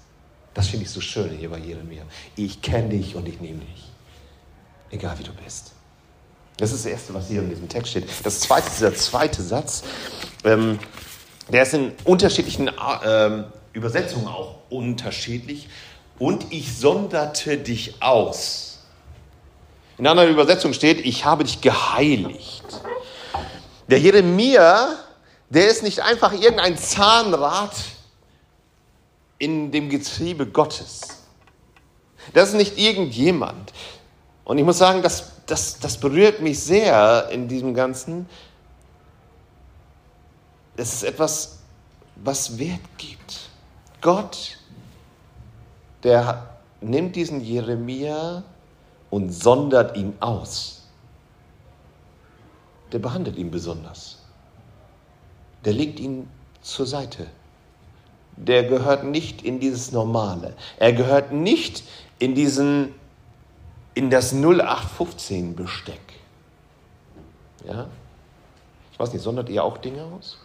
Das 0.52 0.68
finde 0.68 0.84
ich 0.84 0.90
so 0.90 1.00
schön 1.00 1.30
hier 1.30 1.50
bei 1.50 1.58
Jeremia. 1.58 2.02
Ich 2.36 2.60
kenne 2.60 2.90
dich 2.90 3.16
und 3.16 3.26
ich 3.28 3.40
nehme 3.40 3.60
dich 3.60 3.89
egal 4.90 5.18
wie 5.18 5.24
du 5.24 5.32
bist. 5.32 5.72
Das 6.56 6.72
ist 6.72 6.84
das 6.84 6.92
Erste, 6.92 7.14
was 7.14 7.28
hier 7.28 7.40
in 7.40 7.48
diesem 7.48 7.68
Text 7.68 7.90
steht. 7.90 8.06
Das 8.22 8.40
Zweite 8.40 8.70
dieser 8.70 8.94
zweite 8.94 9.42
Satz. 9.42 9.82
Ähm, 10.44 10.78
der 11.48 11.62
ist 11.62 11.74
in 11.74 11.92
unterschiedlichen 12.04 12.70
ähm, 13.04 13.44
Übersetzungen 13.72 14.28
auch 14.28 14.56
unterschiedlich. 14.68 15.68
Und 16.18 16.52
ich 16.52 16.76
sonderte 16.76 17.56
dich 17.56 18.02
aus. 18.02 18.80
In 19.96 20.06
einer 20.06 20.26
Übersetzung 20.26 20.72
steht, 20.72 21.04
ich 21.04 21.24
habe 21.24 21.44
dich 21.44 21.60
geheiligt. 21.60 22.64
Der 23.88 23.98
Jeremia, 23.98 24.96
der 25.48 25.68
ist 25.68 25.82
nicht 25.82 26.00
einfach 26.00 26.32
irgendein 26.32 26.76
Zahnrad 26.78 27.72
in 29.38 29.72
dem 29.72 29.88
Getriebe 29.88 30.46
Gottes. 30.46 31.00
Das 32.34 32.50
ist 32.50 32.54
nicht 32.54 32.78
irgendjemand, 32.78 33.72
und 34.50 34.58
ich 34.58 34.64
muss 34.64 34.78
sagen, 34.78 35.00
das, 35.00 35.30
das, 35.46 35.78
das 35.78 35.96
berührt 35.96 36.40
mich 36.40 36.58
sehr 36.58 37.28
in 37.30 37.46
diesem 37.46 37.72
Ganzen. 37.72 38.28
Es 40.76 40.92
ist 40.92 41.02
etwas, 41.04 41.60
was 42.16 42.58
Wert 42.58 42.80
gibt. 42.98 43.48
Gott, 44.00 44.58
der 46.02 46.48
nimmt 46.80 47.14
diesen 47.14 47.40
Jeremia 47.40 48.42
und 49.08 49.30
sondert 49.30 49.96
ihn 49.96 50.14
aus. 50.18 50.82
Der 52.90 52.98
behandelt 52.98 53.36
ihn 53.36 53.52
besonders. 53.52 54.18
Der 55.64 55.74
legt 55.74 56.00
ihn 56.00 56.28
zur 56.60 56.86
Seite. 56.86 57.28
Der 58.34 58.64
gehört 58.64 59.04
nicht 59.04 59.42
in 59.42 59.60
dieses 59.60 59.92
Normale. 59.92 60.56
Er 60.80 60.92
gehört 60.92 61.30
nicht 61.30 61.84
in 62.18 62.34
diesen 62.34 62.96
in 63.94 64.10
das 64.10 64.32
0815 64.32 65.56
Besteck. 65.56 66.00
Ja? 67.64 67.88
Ich 68.92 68.98
weiß 68.98 69.12
nicht, 69.12 69.22
sondert 69.22 69.48
ihr 69.48 69.64
auch 69.64 69.78
Dinge 69.78 70.04
aus? 70.04 70.38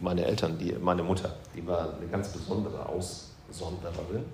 Meine 0.00 0.24
Eltern, 0.24 0.58
die, 0.58 0.72
meine 0.72 1.02
Mutter, 1.02 1.34
die 1.54 1.66
war 1.66 1.94
eine 1.94 2.06
ganz 2.06 2.28
besondere 2.28 2.86
Aussondererin. 2.86 4.24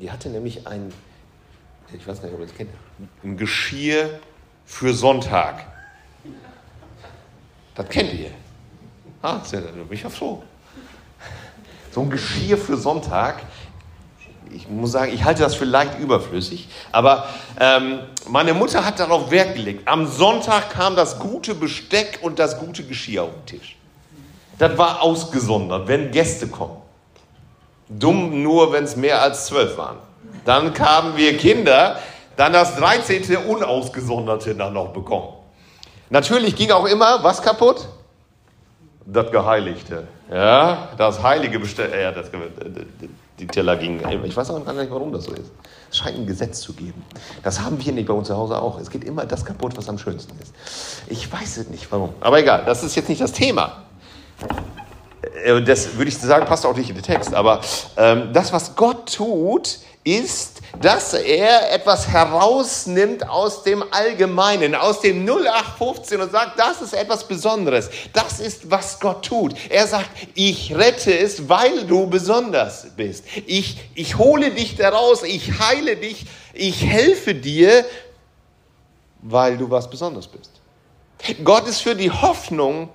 Die 0.00 0.10
hatte 0.10 0.28
nämlich 0.28 0.66
ein, 0.66 0.92
ich 1.92 2.06
weiß 2.06 2.22
nicht, 2.22 2.32
ob 2.34 2.40
ihr 2.40 2.46
das 2.46 2.54
kennt, 2.54 2.70
ein 3.24 3.36
Geschirr 3.36 4.20
für 4.66 4.92
Sonntag. 4.92 5.64
Das 7.74 7.88
kennt 7.88 8.12
ihr. 8.12 8.30
Ah, 9.22 9.40
da 9.50 9.60
bin 9.60 9.86
ich 9.92 10.02
ja 10.02 10.10
froh. 10.10 10.42
So 11.90 12.02
ein 12.02 12.10
Geschirr 12.10 12.58
für 12.58 12.76
Sonntag 12.76 13.42
ich 14.54 14.68
muss 14.68 14.92
sagen, 14.92 15.12
ich 15.12 15.24
halte 15.24 15.42
das 15.42 15.54
für 15.54 15.64
leicht 15.64 15.98
überflüssig, 15.98 16.68
aber 16.92 17.26
ähm, 17.60 18.00
meine 18.28 18.54
Mutter 18.54 18.84
hat 18.84 19.00
darauf 19.00 19.30
Wert 19.30 19.54
gelegt. 19.54 19.88
Am 19.88 20.06
Sonntag 20.06 20.70
kam 20.70 20.96
das 20.96 21.18
gute 21.18 21.54
Besteck 21.54 22.20
und 22.22 22.38
das 22.38 22.58
gute 22.58 22.84
Geschirr 22.84 23.24
auf 23.24 23.30
den 23.30 23.58
Tisch. 23.58 23.76
Das 24.58 24.76
war 24.76 25.02
ausgesondert, 25.02 25.86
wenn 25.88 26.10
Gäste 26.10 26.48
kommen. 26.48 26.76
Dumm 27.88 28.42
nur, 28.42 28.72
wenn 28.72 28.84
es 28.84 28.96
mehr 28.96 29.22
als 29.22 29.46
zwölf 29.46 29.78
waren. 29.78 29.96
Dann 30.44 30.74
kamen 30.74 31.16
wir 31.16 31.36
Kinder, 31.36 31.98
dann 32.36 32.52
das 32.52 32.76
13. 32.76 33.36
Unausgesonderte 33.36 34.54
dann 34.54 34.72
noch 34.72 34.88
bekommen. 34.88 35.34
Natürlich 36.10 36.56
ging 36.56 36.70
auch 36.70 36.86
immer 36.86 37.22
was 37.22 37.42
kaputt? 37.42 37.88
Das 39.04 39.30
Geheiligte. 39.30 40.06
Ja, 40.30 40.88
das 40.96 41.22
heilige 41.22 41.58
Bestell. 41.58 41.90
Ja, 41.98 42.12
das, 42.12 42.30
die 43.38 43.46
Teller 43.46 43.76
gingen. 43.76 44.00
Ich 44.24 44.36
weiß 44.36 44.50
auch 44.50 44.64
gar 44.64 44.72
nicht, 44.72 44.90
warum 44.90 45.12
das 45.12 45.24
so 45.24 45.32
ist. 45.32 45.50
Es 45.90 45.96
scheint 45.96 46.18
ein 46.18 46.26
Gesetz 46.26 46.60
zu 46.60 46.72
geben. 46.72 47.04
Das 47.42 47.60
haben 47.60 47.82
wir 47.84 47.92
nicht 47.92 48.06
bei 48.06 48.14
uns 48.14 48.28
zu 48.28 48.36
Hause 48.36 48.60
auch. 48.60 48.78
Es 48.80 48.90
geht 48.90 49.04
immer 49.04 49.24
das 49.24 49.44
kaputt, 49.44 49.76
was 49.76 49.88
am 49.88 49.98
schönsten 49.98 50.38
ist. 50.40 50.52
Ich 51.08 51.32
weiß 51.32 51.56
es 51.58 51.68
nicht, 51.68 51.90
warum. 51.90 52.10
Aber 52.20 52.38
egal, 52.38 52.64
das 52.66 52.82
ist 52.82 52.94
jetzt 52.96 53.08
nicht 53.08 53.20
das 53.20 53.32
Thema. 53.32 53.84
Äh, 55.44 55.62
das 55.62 55.96
würde 55.96 56.08
ich 56.08 56.18
sagen, 56.18 56.46
passt 56.46 56.66
auch 56.66 56.76
nicht 56.76 56.90
in 56.90 56.96
den 56.96 57.04
Text. 57.04 57.34
Aber 57.34 57.60
ähm, 57.96 58.30
das, 58.32 58.52
was 58.52 58.74
Gott 58.74 59.14
tut, 59.14 59.78
ist, 60.04 60.60
dass 60.80 61.12
er 61.14 61.72
etwas 61.72 62.08
herausnimmt 62.08 63.28
aus 63.28 63.62
dem 63.62 63.84
Allgemeinen, 63.90 64.74
aus 64.74 65.00
dem 65.00 65.26
0815 65.26 66.20
und 66.20 66.32
sagt, 66.32 66.58
das 66.58 66.82
ist 66.82 66.94
etwas 66.94 67.26
Besonderes. 67.26 67.90
Das 68.12 68.40
ist, 68.40 68.70
was 68.70 69.00
Gott 69.00 69.24
tut. 69.24 69.54
Er 69.70 69.86
sagt, 69.86 70.10
ich 70.34 70.74
rette 70.74 71.16
es, 71.16 71.48
weil 71.48 71.84
du 71.84 72.06
besonders 72.06 72.86
bist. 72.96 73.24
Ich, 73.46 73.78
ich 73.94 74.18
hole 74.18 74.50
dich 74.50 74.76
daraus, 74.76 75.22
ich 75.22 75.58
heile 75.58 75.96
dich, 75.96 76.26
ich 76.54 76.84
helfe 76.84 77.34
dir, 77.34 77.84
weil 79.22 79.56
du 79.56 79.70
was 79.70 79.88
Besonderes 79.88 80.26
bist. 80.26 80.50
Gott 81.44 81.66
ist 81.66 81.80
für 81.80 81.94
die 81.94 82.10
Hoffnung 82.10 82.88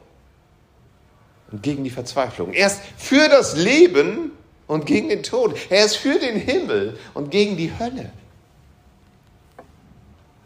und 1.51 1.61
gegen 1.61 1.83
die 1.83 1.89
Verzweiflung. 1.89 2.53
Er 2.53 2.67
ist 2.67 2.81
für 2.97 3.29
das 3.29 3.55
Leben 3.55 4.31
und 4.73 4.85
gegen 4.85 5.09
den 5.09 5.23
Tod. 5.23 5.55
Er 5.69 5.85
ist 5.85 5.97
für 5.97 6.17
den 6.19 6.35
Himmel 6.35 6.97
und 7.13 7.29
gegen 7.29 7.57
die 7.57 7.71
Hölle. 7.77 8.11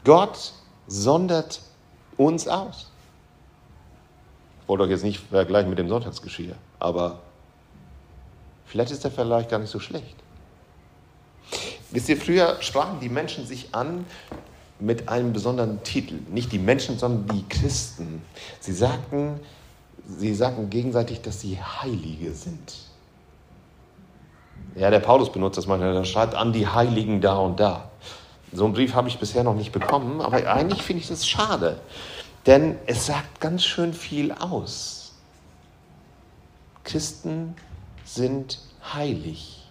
Gott 0.03 0.53
sondert 0.87 1.61
uns 2.17 2.47
aus. 2.47 2.91
Ich 4.61 4.67
wollte 4.67 4.83
doch 4.83 4.89
jetzt 4.89 5.03
nicht 5.03 5.19
vergleichen 5.19 5.69
mit 5.69 5.79
dem 5.79 5.87
Sonntagsgeschirr, 5.87 6.55
aber 6.79 7.21
vielleicht 8.65 8.91
ist 8.91 9.03
der 9.03 9.11
Vergleich 9.11 9.47
gar 9.47 9.59
nicht 9.59 9.69
so 9.69 9.79
schlecht. 9.79 10.15
Wisst 11.91 12.09
ihr, 12.09 12.17
früher 12.17 12.57
sprachen 12.61 12.99
die 12.99 13.07
Menschen 13.07 13.45
sich 13.45 13.73
an 13.73 14.05
mit 14.79 15.07
einem 15.07 15.31
besonderen 15.31 15.81
Titel. 15.83 16.19
Nicht 16.29 16.51
die 16.51 16.59
Menschen, 16.59 16.99
sondern 16.99 17.33
die 17.33 17.47
Christen. 17.47 18.21
Sie 18.59 18.73
sagten, 18.73 19.39
sie 20.05 20.35
sagten 20.35 20.69
gegenseitig, 20.69 21.21
dass 21.21 21.39
sie 21.39 21.57
Heilige 21.57 22.33
sind. 22.33 22.87
Ja, 24.75 24.91
der 24.91 24.99
Paulus 24.99 25.31
benutzt 25.31 25.57
das 25.57 25.65
manchmal, 25.65 25.93
der 25.93 26.05
schreibt 26.05 26.35
an 26.35 26.53
die 26.53 26.67
Heiligen 26.67 27.19
da 27.19 27.37
und 27.37 27.59
da. 27.59 27.89
So 28.53 28.65
einen 28.65 28.73
Brief 28.73 28.93
habe 28.93 29.07
ich 29.07 29.19
bisher 29.19 29.43
noch 29.43 29.55
nicht 29.55 29.71
bekommen, 29.71 30.21
aber 30.21 30.37
eigentlich 30.47 30.83
finde 30.83 31.01
ich 31.01 31.07
das 31.07 31.27
schade, 31.27 31.79
denn 32.45 32.77
es 32.85 33.05
sagt 33.07 33.41
ganz 33.41 33.63
schön 33.63 33.93
viel 33.93 34.31
aus. 34.31 35.15
Christen 36.83 37.55
sind 38.05 38.59
heilig. 38.93 39.67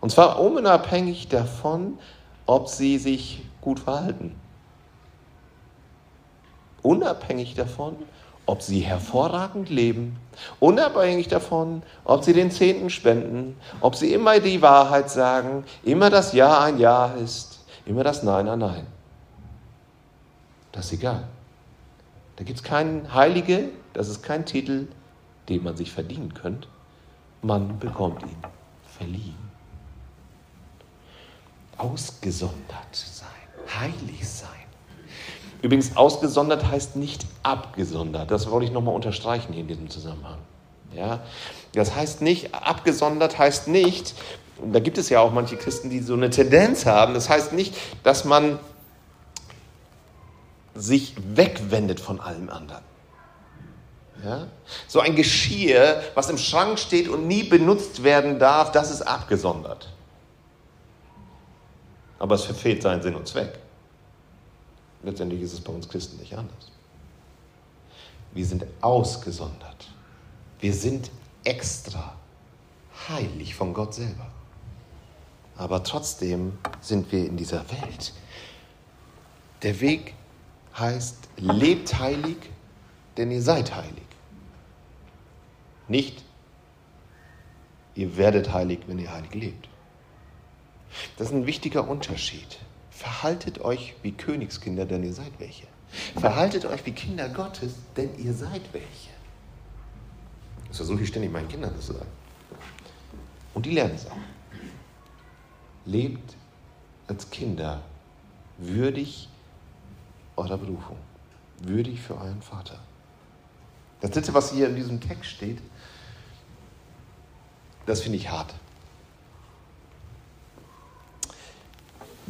Und 0.00 0.10
zwar 0.10 0.40
unabhängig 0.40 1.28
davon, 1.28 1.98
ob 2.46 2.68
sie 2.68 2.96
sich 2.98 3.42
gut 3.60 3.80
verhalten. 3.80 4.34
Unabhängig 6.82 7.54
davon, 7.54 7.96
ob 8.50 8.62
sie 8.62 8.80
hervorragend 8.80 9.70
leben, 9.70 10.16
unabhängig 10.58 11.28
davon, 11.28 11.84
ob 12.04 12.24
sie 12.24 12.32
den 12.32 12.50
Zehnten 12.50 12.90
spenden, 12.90 13.56
ob 13.80 13.94
sie 13.94 14.12
immer 14.12 14.40
die 14.40 14.60
Wahrheit 14.60 15.08
sagen, 15.08 15.62
immer 15.84 16.10
das 16.10 16.32
Ja 16.32 16.60
ein 16.60 16.80
Ja 16.80 17.12
ist, 17.12 17.60
immer 17.86 18.02
das 18.02 18.24
Nein 18.24 18.48
ein 18.48 18.58
Nein. 18.58 18.86
Das 20.72 20.86
ist 20.86 20.94
egal. 20.94 21.28
Da 22.34 22.42
gibt 22.42 22.58
es 22.58 22.64
keinen 22.64 23.14
Heilige, 23.14 23.68
das 23.92 24.08
ist 24.08 24.24
kein 24.24 24.44
Titel, 24.44 24.88
den 25.48 25.62
man 25.62 25.76
sich 25.76 25.92
verdienen 25.92 26.34
könnte. 26.34 26.66
Man 27.42 27.78
bekommt 27.78 28.22
ihn 28.22 28.42
verliehen. 28.98 29.50
Ausgesondert 31.76 32.56
sein, 32.92 33.28
heilig 33.78 34.28
sein. 34.28 34.59
Übrigens, 35.62 35.96
ausgesondert 35.96 36.66
heißt 36.66 36.96
nicht 36.96 37.26
abgesondert. 37.42 38.30
Das 38.30 38.50
wollte 38.50 38.66
ich 38.66 38.72
nochmal 38.72 38.94
unterstreichen 38.94 39.52
hier 39.52 39.62
in 39.62 39.68
diesem 39.68 39.90
Zusammenhang. 39.90 40.38
Ja? 40.94 41.20
Das 41.74 41.94
heißt 41.94 42.22
nicht, 42.22 42.54
abgesondert 42.54 43.38
heißt 43.38 43.68
nicht, 43.68 44.14
da 44.72 44.80
gibt 44.80 44.98
es 44.98 45.08
ja 45.08 45.20
auch 45.20 45.32
manche 45.32 45.56
Christen, 45.56 45.90
die 45.90 46.00
so 46.00 46.14
eine 46.14 46.30
Tendenz 46.30 46.86
haben, 46.86 47.14
das 47.14 47.28
heißt 47.28 47.52
nicht, 47.52 47.74
dass 48.02 48.24
man 48.24 48.58
sich 50.74 51.14
wegwendet 51.34 52.00
von 52.00 52.20
allem 52.20 52.48
anderen. 52.48 52.82
Ja? 54.24 54.46
So 54.86 55.00
ein 55.00 55.16
Geschirr, 55.16 56.02
was 56.14 56.30
im 56.30 56.38
Schrank 56.38 56.78
steht 56.78 57.08
und 57.08 57.26
nie 57.26 57.42
benutzt 57.42 58.02
werden 58.02 58.38
darf, 58.38 58.72
das 58.72 58.90
ist 58.90 59.02
abgesondert. 59.02 59.88
Aber 62.18 62.34
es 62.34 62.44
verfehlt 62.44 62.82
seinen 62.82 63.02
Sinn 63.02 63.14
und 63.14 63.26
Zweck. 63.26 63.58
Letztendlich 65.02 65.40
ist 65.40 65.52
es 65.54 65.60
bei 65.60 65.72
uns 65.72 65.88
Christen 65.88 66.18
nicht 66.18 66.36
anders. 66.36 66.70
Wir 68.32 68.46
sind 68.46 68.64
ausgesondert. 68.80 69.88
Wir 70.60 70.74
sind 70.74 71.10
extra 71.44 72.14
heilig 73.08 73.54
von 73.54 73.72
Gott 73.72 73.94
selber. 73.94 74.30
Aber 75.56 75.82
trotzdem 75.82 76.58
sind 76.80 77.10
wir 77.12 77.26
in 77.26 77.36
dieser 77.36 77.64
Welt. 77.70 78.12
Der 79.62 79.80
Weg 79.80 80.14
heißt, 80.78 81.16
lebt 81.36 81.98
heilig, 81.98 82.36
denn 83.16 83.30
ihr 83.30 83.42
seid 83.42 83.74
heilig. 83.74 84.06
Nicht, 85.88 86.22
ihr 87.94 88.16
werdet 88.16 88.52
heilig, 88.52 88.80
wenn 88.86 88.98
ihr 88.98 89.12
heilig 89.12 89.34
lebt. 89.34 89.68
Das 91.16 91.28
ist 91.28 91.34
ein 91.34 91.46
wichtiger 91.46 91.88
Unterschied. 91.88 92.58
Verhaltet 93.00 93.62
euch 93.62 93.94
wie 94.02 94.12
Königskinder, 94.12 94.84
denn 94.84 95.02
ihr 95.02 95.14
seid 95.14 95.32
welche. 95.38 95.66
Verhaltet 96.18 96.66
euch 96.66 96.84
wie 96.84 96.92
Kinder 96.92 97.30
Gottes, 97.30 97.76
denn 97.96 98.10
ihr 98.18 98.34
seid 98.34 98.60
welche. 98.74 99.08
Das 100.68 100.76
versuche 100.76 101.00
ich 101.00 101.08
ständig 101.08 101.32
meinen 101.32 101.48
Kindern 101.48 101.74
zu 101.80 101.94
sagen. 101.94 102.10
Und 103.54 103.64
die 103.64 103.70
lernen 103.70 103.94
es 103.94 104.04
auch. 104.04 104.18
Lebt 105.86 106.36
als 107.06 107.30
Kinder 107.30 107.80
würdig 108.58 109.30
eurer 110.36 110.58
Berufung, 110.58 110.98
würdig 111.62 112.02
für 112.02 112.18
euren 112.18 112.42
Vater. 112.42 112.78
Das 114.02 114.10
dritte, 114.10 114.34
was 114.34 114.52
hier 114.52 114.68
in 114.68 114.76
diesem 114.76 115.00
Text 115.00 115.30
steht, 115.30 115.62
das 117.86 118.02
finde 118.02 118.18
ich 118.18 118.28
hart. 118.28 118.54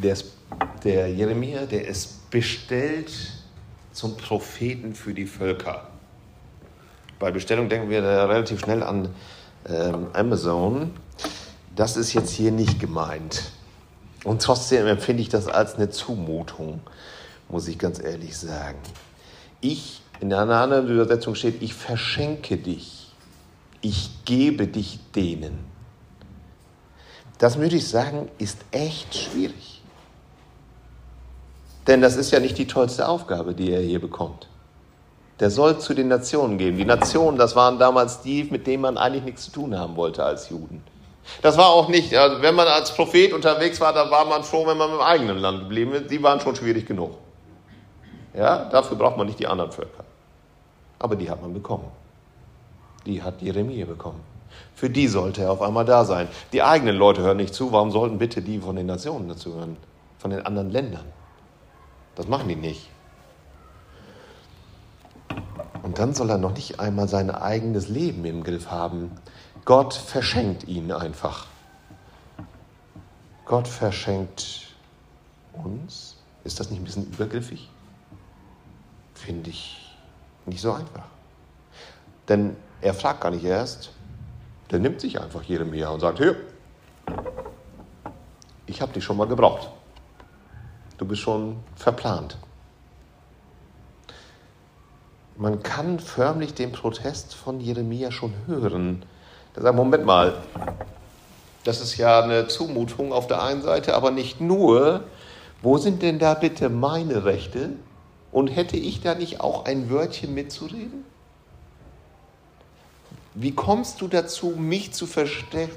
Der, 0.02 0.14
ist, 0.14 0.32
der 0.84 1.08
Jeremia, 1.12 1.66
der 1.66 1.86
ist 1.86 2.30
bestellt 2.30 3.12
zum 3.92 4.16
Propheten 4.16 4.94
für 4.94 5.12
die 5.12 5.26
Völker. 5.26 5.88
Bei 7.18 7.30
Bestellung 7.30 7.68
denken 7.68 7.90
wir 7.90 8.00
da 8.00 8.24
relativ 8.26 8.60
schnell 8.60 8.82
an 8.82 9.10
ähm, 9.68 10.06
Amazon. 10.14 10.92
Das 11.76 11.96
ist 11.96 12.14
jetzt 12.14 12.30
hier 12.30 12.50
nicht 12.50 12.80
gemeint. 12.80 13.50
Und 14.24 14.42
trotzdem 14.42 14.86
empfinde 14.86 15.22
ich 15.22 15.28
das 15.28 15.46
als 15.46 15.74
eine 15.74 15.90
Zumutung, 15.90 16.80
muss 17.48 17.68
ich 17.68 17.78
ganz 17.78 18.02
ehrlich 18.02 18.36
sagen. 18.36 18.78
Ich, 19.60 20.02
in 20.20 20.32
einer 20.32 20.56
anderen 20.56 20.88
Übersetzung 20.88 21.34
steht, 21.34 21.62
ich 21.62 21.74
verschenke 21.74 22.56
dich. 22.56 23.12
Ich 23.82 24.10
gebe 24.24 24.66
dich 24.66 24.98
denen. 25.14 25.58
Das 27.38 27.58
würde 27.58 27.76
ich 27.76 27.88
sagen, 27.88 28.28
ist 28.38 28.58
echt 28.70 29.14
schwierig. 29.14 29.69
Denn 31.90 32.02
das 32.02 32.14
ist 32.14 32.30
ja 32.30 32.38
nicht 32.38 32.56
die 32.56 32.68
tollste 32.68 33.08
Aufgabe, 33.08 33.52
die 33.52 33.72
er 33.72 33.80
hier 33.80 34.00
bekommt. 34.00 34.46
Der 35.40 35.50
soll 35.50 35.80
zu 35.80 35.92
den 35.92 36.06
Nationen 36.06 36.56
gehen. 36.56 36.76
Die 36.76 36.84
Nationen, 36.84 37.36
das 37.36 37.56
waren 37.56 37.80
damals 37.80 38.22
die, 38.22 38.44
mit 38.44 38.68
denen 38.68 38.82
man 38.82 38.96
eigentlich 38.96 39.24
nichts 39.24 39.46
zu 39.46 39.50
tun 39.50 39.76
haben 39.76 39.96
wollte 39.96 40.22
als 40.22 40.50
Juden. 40.50 40.84
Das 41.42 41.58
war 41.58 41.66
auch 41.66 41.88
nicht, 41.88 42.14
also 42.14 42.42
wenn 42.42 42.54
man 42.54 42.68
als 42.68 42.94
Prophet 42.94 43.32
unterwegs 43.32 43.80
war, 43.80 43.92
da 43.92 44.08
war 44.08 44.24
man 44.24 44.44
froh, 44.44 44.68
wenn 44.68 44.76
man 44.76 44.92
im 44.92 45.00
eigenen 45.00 45.38
Land 45.38 45.62
geblieben 45.62 45.92
ist. 45.94 46.12
Die 46.12 46.22
waren 46.22 46.38
schon 46.38 46.54
schwierig 46.54 46.86
genug. 46.86 47.10
Ja, 48.34 48.66
dafür 48.66 48.96
braucht 48.96 49.16
man 49.16 49.26
nicht 49.26 49.40
die 49.40 49.48
anderen 49.48 49.72
Völker. 49.72 50.04
Aber 51.00 51.16
die 51.16 51.28
hat 51.28 51.42
man 51.42 51.52
bekommen. 51.52 51.90
Die 53.04 53.20
hat 53.20 53.42
Jeremia 53.42 53.84
bekommen. 53.84 54.20
Für 54.76 54.88
die 54.88 55.08
sollte 55.08 55.42
er 55.42 55.50
auf 55.50 55.60
einmal 55.60 55.84
da 55.84 56.04
sein. 56.04 56.28
Die 56.52 56.62
eigenen 56.62 56.94
Leute 56.94 57.22
hören 57.22 57.38
nicht 57.38 57.52
zu. 57.52 57.72
Warum 57.72 57.90
sollten 57.90 58.18
bitte 58.18 58.42
die 58.42 58.60
von 58.60 58.76
den 58.76 58.86
Nationen 58.86 59.28
dazu 59.28 59.56
hören? 59.56 59.76
Von 60.18 60.30
den 60.30 60.46
anderen 60.46 60.70
Ländern? 60.70 61.19
Das 62.20 62.28
machen 62.28 62.48
die 62.48 62.54
nicht. 62.54 62.90
Und 65.82 65.98
dann 65.98 66.12
soll 66.12 66.28
er 66.28 66.36
noch 66.36 66.52
nicht 66.52 66.78
einmal 66.78 67.08
sein 67.08 67.30
eigenes 67.30 67.88
Leben 67.88 68.26
im 68.26 68.44
Griff 68.44 68.70
haben. 68.70 69.10
Gott 69.64 69.94
verschenkt 69.94 70.68
ihn 70.68 70.92
einfach. 70.92 71.46
Gott 73.46 73.66
verschenkt 73.66 74.74
uns. 75.64 76.16
Ist 76.44 76.60
das 76.60 76.68
nicht 76.68 76.82
ein 76.82 76.84
bisschen 76.84 77.10
übergriffig? 77.10 77.70
Finde 79.14 79.48
ich 79.48 79.96
nicht 80.44 80.60
so 80.60 80.74
einfach. 80.74 81.06
Denn 82.28 82.54
er 82.82 82.92
fragt 82.92 83.22
gar 83.22 83.30
nicht 83.30 83.44
erst, 83.44 83.92
der 84.70 84.78
nimmt 84.78 85.00
sich 85.00 85.18
einfach 85.18 85.42
Jeremia 85.42 85.88
und 85.88 86.00
sagt, 86.00 86.18
hier, 86.18 86.36
ich 88.66 88.82
habe 88.82 88.92
dich 88.92 89.04
schon 89.04 89.16
mal 89.16 89.26
gebraucht. 89.26 89.70
Du 91.00 91.06
bist 91.06 91.22
schon 91.22 91.56
verplant. 91.76 92.36
Man 95.34 95.62
kann 95.62 95.98
förmlich 95.98 96.52
den 96.52 96.72
Protest 96.72 97.34
von 97.34 97.58
Jeremia 97.58 98.12
schon 98.12 98.34
hören. 98.46 99.06
Der 99.56 99.62
sagt, 99.62 99.76
Moment 99.76 100.04
mal, 100.04 100.34
das 101.64 101.80
ist 101.80 101.96
ja 101.96 102.20
eine 102.20 102.48
Zumutung 102.48 103.14
auf 103.14 103.26
der 103.26 103.42
einen 103.42 103.62
Seite, 103.62 103.94
aber 103.94 104.10
nicht 104.10 104.42
nur. 104.42 105.04
Wo 105.62 105.78
sind 105.78 106.02
denn 106.02 106.18
da 106.18 106.34
bitte 106.34 106.68
meine 106.68 107.24
Rechte? 107.24 107.70
Und 108.30 108.48
hätte 108.48 108.76
ich 108.76 109.00
da 109.00 109.14
nicht 109.14 109.40
auch 109.40 109.64
ein 109.64 109.88
Wörtchen 109.88 110.34
mitzureden? 110.34 111.06
Wie 113.32 113.54
kommst 113.54 114.02
du 114.02 114.06
dazu, 114.06 114.48
mich 114.50 114.92
zu, 114.92 115.08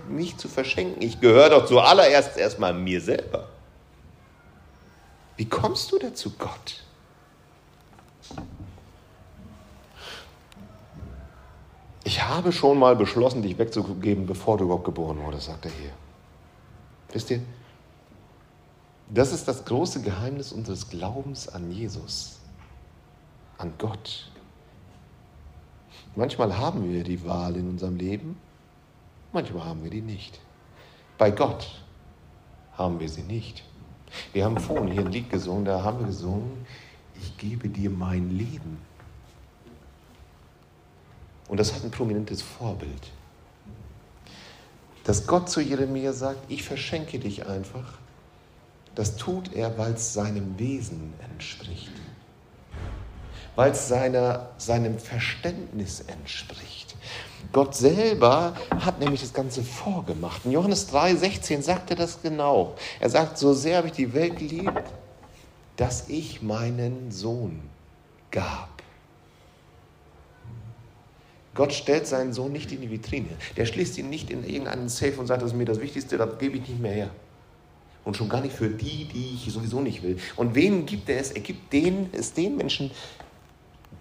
mich 0.09 0.35
zu 0.35 0.49
verschenken? 0.49 1.01
Ich 1.01 1.21
gehöre 1.21 1.49
doch 1.49 1.65
zuallererst 1.65 2.35
erstmal 2.35 2.73
mir 2.73 2.99
selber. 2.99 3.52
Wie 5.35 5.45
kommst 5.45 5.91
du 5.91 5.97
dazu, 5.97 6.31
Gott? 6.37 6.83
Ich 12.03 12.23
habe 12.23 12.51
schon 12.51 12.77
mal 12.77 12.95
beschlossen, 12.95 13.41
dich 13.41 13.57
wegzugeben, 13.57 14.25
bevor 14.25 14.57
du 14.57 14.65
überhaupt 14.65 14.85
geboren 14.85 15.17
wurdest, 15.23 15.47
sagt 15.47 15.65
er 15.65 15.71
hier. 15.71 15.91
Wisst 17.11 17.31
ihr, 17.31 17.41
das 19.09 19.31
ist 19.31 19.47
das 19.47 19.65
große 19.65 20.01
Geheimnis 20.01 20.51
unseres 20.51 20.89
Glaubens 20.89 21.47
an 21.47 21.71
Jesus, 21.71 22.39
an 23.57 23.73
Gott. 23.77 24.29
Manchmal 26.15 26.57
haben 26.57 26.91
wir 26.91 27.03
die 27.03 27.23
Wahl 27.25 27.55
in 27.55 27.69
unserem 27.69 27.95
Leben, 27.95 28.37
manchmal 29.31 29.65
haben 29.65 29.83
wir 29.83 29.89
die 29.89 30.01
nicht. 30.01 30.39
Bei 31.17 31.31
Gott 31.31 31.83
haben 32.77 32.99
wir 32.99 33.09
sie 33.09 33.23
nicht. 33.23 33.63
Wir 34.31 34.45
haben 34.45 34.57
vorhin 34.57 34.91
hier 34.91 35.01
ein 35.01 35.11
Lied 35.11 35.29
gesungen, 35.29 35.65
da 35.65 35.83
haben 35.83 35.99
wir 35.99 36.07
gesungen, 36.07 36.65
ich 37.19 37.37
gebe 37.37 37.69
dir 37.69 37.89
mein 37.89 38.37
Leben. 38.37 38.77
Und 41.47 41.59
das 41.59 41.73
hat 41.73 41.83
ein 41.83 41.91
prominentes 41.91 42.41
Vorbild. 42.41 43.11
Dass 45.03 45.27
Gott 45.27 45.49
zu 45.49 45.61
Jeremia 45.61 46.13
sagt, 46.13 46.39
ich 46.49 46.63
verschenke 46.63 47.19
dich 47.19 47.45
einfach, 47.45 47.99
das 48.95 49.17
tut 49.17 49.53
er, 49.53 49.77
weil 49.77 49.93
es 49.93 50.13
seinem 50.13 50.57
Wesen 50.57 51.13
entspricht. 51.29 51.91
Weil 53.55 53.71
es 53.71 53.87
seinem 53.87 54.99
Verständnis 54.99 56.01
entspricht. 56.01 56.92
Gott 57.51 57.75
selber 57.75 58.55
hat 58.79 58.99
nämlich 58.99 59.21
das 59.21 59.33
Ganze 59.33 59.63
vorgemacht. 59.63 60.45
In 60.45 60.51
Johannes 60.51 60.87
3, 60.87 61.15
16 61.15 61.61
sagt 61.61 61.91
er 61.91 61.95
das 61.95 62.21
genau. 62.21 62.75
Er 62.99 63.09
sagt, 63.09 63.37
so 63.37 63.53
sehr 63.53 63.77
habe 63.77 63.87
ich 63.87 63.93
die 63.93 64.13
Welt 64.13 64.37
geliebt, 64.37 64.83
dass 65.75 66.09
ich 66.09 66.41
meinen 66.41 67.11
Sohn 67.11 67.61
gab. 68.31 68.69
Gott 71.55 71.73
stellt 71.73 72.07
seinen 72.07 72.33
Sohn 72.33 72.51
nicht 72.51 72.71
in 72.71 72.81
die 72.81 72.89
Vitrine. 72.89 73.29
Der 73.57 73.65
schließt 73.65 73.97
ihn 73.99 74.09
nicht 74.09 74.29
in 74.31 74.43
irgendeinen 74.43 74.89
Safe 74.89 75.19
und 75.19 75.27
sagt, 75.27 75.43
das 75.43 75.51
ist 75.51 75.57
mir 75.57 75.65
das 75.65 75.79
Wichtigste, 75.79 76.17
das 76.17 76.37
gebe 76.39 76.57
ich 76.57 76.67
nicht 76.67 76.79
mehr 76.79 76.93
her. 76.93 77.09
Und 78.03 78.17
schon 78.17 78.27
gar 78.27 78.41
nicht 78.41 78.55
für 78.55 78.69
die, 78.69 79.05
die 79.05 79.35
ich 79.35 79.53
sowieso 79.53 79.79
nicht 79.79 80.01
will. 80.03 80.17
Und 80.35 80.55
wen 80.55 80.85
gibt 80.85 81.09
er 81.09 81.19
es? 81.19 81.31
Er 81.31 81.41
gibt 81.41 81.71
den, 81.71 82.09
es 82.11 82.33
den 82.33 82.57
Menschen, 82.57 82.91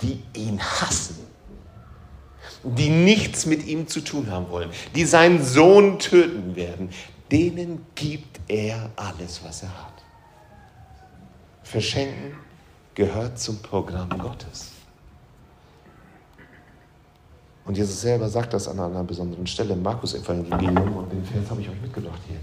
die 0.01 0.23
ihn 0.35 0.61
hassen. 0.61 1.32
Die 2.63 2.91
nichts 2.91 3.47
mit 3.47 3.67
ihm 3.67 3.87
zu 3.89 4.01
tun 4.01 4.31
haben 4.31 4.51
wollen. 4.51 4.71
Die 4.95 5.05
seinen 5.05 5.43
Sohn 5.43 5.99
töten 5.99 6.57
werden. 6.57 6.91
Denen 7.31 7.87
gibt 7.95 8.41
er 8.49 8.91
alles, 8.97 9.41
was 9.45 9.63
er 9.63 9.71
hat. 9.71 9.93
Verschenken 11.63 12.37
gehört 12.95 13.39
zum 13.39 13.63
Programm 13.63 14.11
Gottes. 14.19 14.73
Und 17.65 17.77
Jesus 17.77 18.01
selber 18.01 18.29
sagt 18.29 18.53
das 18.53 18.67
an 18.67 18.81
einer 18.81 19.05
besonderen 19.05 19.47
Stelle 19.47 19.75
im 19.75 19.83
Markus-Evangelium 19.83 20.97
und 20.97 21.13
den 21.13 21.25
Vers 21.25 21.49
habe 21.49 21.61
ich 21.61 21.69
euch 21.69 21.81
mitgebracht 21.81 22.21
hier. 22.29 22.39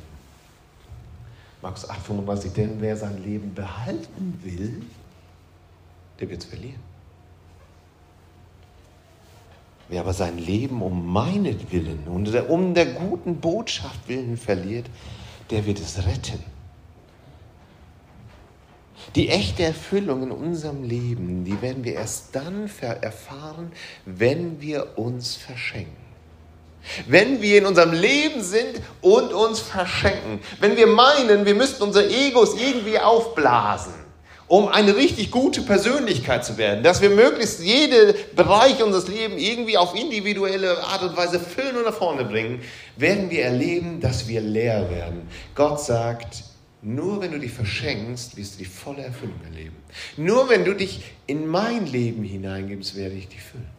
Markus 1.62 1.90
8, 1.90 2.02
35, 2.02 2.54
denn 2.54 2.80
wer 2.80 2.96
sein 2.96 3.22
Leben 3.22 3.54
behalten 3.54 4.40
will, 4.44 4.82
der 6.20 6.30
wird 6.30 6.42
es 6.42 6.50
verlieren. 6.50 6.89
Wer 9.90 10.02
aber 10.02 10.14
sein 10.14 10.38
Leben 10.38 10.82
um 10.84 11.12
meinetwillen 11.12 12.08
und 12.08 12.34
um 12.48 12.74
der 12.76 12.86
guten 12.86 13.38
Botschaft 13.38 14.08
willen 14.08 14.38
verliert, 14.38 14.86
der 15.50 15.66
wird 15.66 15.80
es 15.80 15.98
retten. 16.06 16.44
Die 19.16 19.30
echte 19.30 19.64
Erfüllung 19.64 20.24
in 20.24 20.32
unserem 20.32 20.84
Leben, 20.84 21.44
die 21.44 21.60
werden 21.62 21.84
wir 21.84 21.94
erst 21.94 22.36
dann 22.36 22.70
erfahren, 23.02 23.72
wenn 24.06 24.62
wir 24.62 25.00
uns 25.00 25.36
verschenken. 25.36 25.98
Wenn 27.08 27.42
wir 27.42 27.58
in 27.58 27.66
unserem 27.66 27.92
Leben 27.92 28.42
sind 28.42 28.82
und 29.02 29.34
uns 29.34 29.60
verschenken. 29.60 30.40
Wenn 30.60 30.78
wir 30.78 30.88
meinen, 30.88 31.46
wir 31.46 31.56
müssten 31.56 31.84
unsere 31.84 32.08
Egos 32.10 32.60
irgendwie 32.60 33.00
aufblasen, 33.00 33.94
um 34.50 34.68
eine 34.68 34.96
richtig 34.96 35.30
gute 35.30 35.62
Persönlichkeit 35.62 36.44
zu 36.44 36.58
werden, 36.58 36.84
dass 36.84 37.02
wir 37.02 37.12
möglichst 37.12 37.64
jeden 37.64 38.16
Bereich 38.36 38.84
unseres 38.84 39.08
Lebens 39.08 39.42
irgendwie 39.42 39.78
auf 39.78 39.96
individuelle 39.96 40.84
Art 40.84 41.04
und 41.04 41.16
Weise 41.16 41.40
füllen 41.40 41.78
und 41.78 41.86
nach 41.86 41.94
vorne 41.94 42.26
bringen, 42.26 42.62
werden 42.98 43.30
wir 43.30 43.46
erleben, 43.46 44.02
dass 44.02 44.28
wir 44.28 44.42
leer 44.42 44.90
werden. 44.90 45.30
Gott 45.54 45.80
sagt, 45.80 46.44
nur 46.82 47.22
wenn 47.22 47.32
du 47.32 47.40
dich 47.40 47.52
verschenkst, 47.52 48.38
wirst 48.38 48.56
du 48.56 48.60
die 48.60 48.66
volle 48.66 49.04
Erfüllung 49.04 49.40
erleben. 49.44 49.76
Nur 50.18 50.50
wenn 50.50 50.66
du 50.66 50.74
dich 50.74 51.04
in 51.28 51.46
mein 51.46 51.86
Leben 51.86 52.24
hineingibst, 52.24 52.96
werde 52.96 53.16
ich 53.16 53.28
dich 53.28 53.42
füllen. 53.42 53.70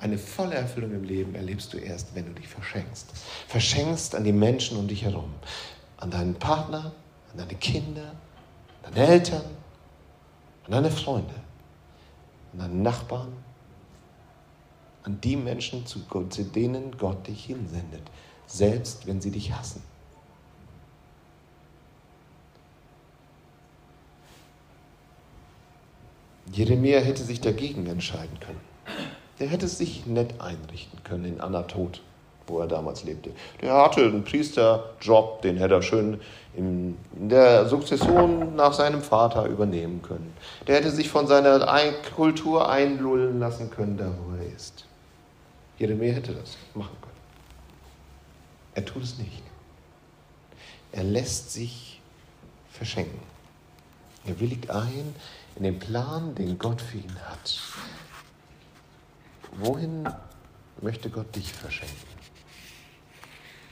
Eine 0.00 0.18
volle 0.18 0.56
Erfüllung 0.56 0.92
im 0.92 1.04
Leben 1.04 1.36
erlebst 1.36 1.72
du 1.72 1.78
erst, 1.78 2.08
wenn 2.14 2.26
du 2.26 2.32
dich 2.32 2.48
verschenkst. 2.48 3.06
Verschenkst 3.46 4.16
an 4.16 4.24
die 4.24 4.32
Menschen 4.32 4.76
um 4.78 4.88
dich 4.88 5.04
herum. 5.04 5.32
An 5.98 6.10
deinen 6.10 6.34
Partner, 6.34 6.92
an 7.30 7.38
deine 7.38 7.54
Kinder, 7.54 8.16
an 8.82 8.94
deine 8.94 9.06
Eltern, 9.06 9.61
an 10.72 10.84
deine 10.84 10.90
Freunde, 10.90 11.34
an 12.54 12.58
deine 12.60 12.74
Nachbarn, 12.76 13.30
an 15.02 15.20
die 15.20 15.36
Menschen, 15.36 15.84
zu 15.84 15.98
denen 16.54 16.96
Gott 16.96 17.26
dich 17.26 17.44
hinsendet, 17.44 18.02
selbst 18.46 19.06
wenn 19.06 19.20
sie 19.20 19.30
dich 19.30 19.52
hassen. 19.52 19.82
Jeremia 26.50 27.00
hätte 27.00 27.22
sich 27.22 27.42
dagegen 27.42 27.86
entscheiden 27.86 28.40
können. 28.40 28.60
Der 29.40 29.48
hätte 29.48 29.68
sich 29.68 30.06
nett 30.06 30.40
einrichten 30.40 31.04
können 31.04 31.26
in 31.26 31.40
Anatot, 31.42 32.00
wo 32.46 32.60
er 32.60 32.66
damals 32.66 33.04
lebte. 33.04 33.30
Der 33.60 33.74
hatte 33.74 34.02
einen 34.02 34.24
Priesterjob, 34.24 35.42
den 35.42 35.56
hätte 35.56 35.74
er 35.74 35.82
schön 35.82 36.20
in 36.54 36.96
der 37.14 37.66
Sukzession 37.66 38.56
nach 38.56 38.72
seinem 38.72 39.02
Vater 39.02 39.46
übernehmen 39.46 40.02
können. 40.02 40.34
Der 40.66 40.76
hätte 40.76 40.90
sich 40.90 41.08
von 41.08 41.26
seiner 41.26 41.60
Kultur 42.14 42.68
einlullen 42.68 43.40
lassen 43.40 43.70
können, 43.70 43.96
da 43.96 44.06
wo 44.06 44.36
er 44.36 44.54
ist. 44.54 44.84
Jeremia 45.78 46.12
hätte 46.12 46.34
das 46.34 46.56
machen 46.74 46.96
können. 47.00 47.12
Er 48.74 48.84
tut 48.84 49.02
es 49.02 49.18
nicht. 49.18 49.42
Er 50.92 51.04
lässt 51.04 51.52
sich 51.52 52.00
verschenken. 52.70 53.20
Er 54.26 54.38
willigt 54.38 54.70
ein 54.70 55.14
in 55.56 55.64
den 55.64 55.78
Plan, 55.78 56.34
den 56.34 56.58
Gott 56.58 56.80
für 56.80 56.98
ihn 56.98 57.16
hat. 57.26 57.58
Wohin 59.56 60.08
möchte 60.80 61.10
Gott 61.10 61.34
dich 61.34 61.52
verschenken? 61.52 62.11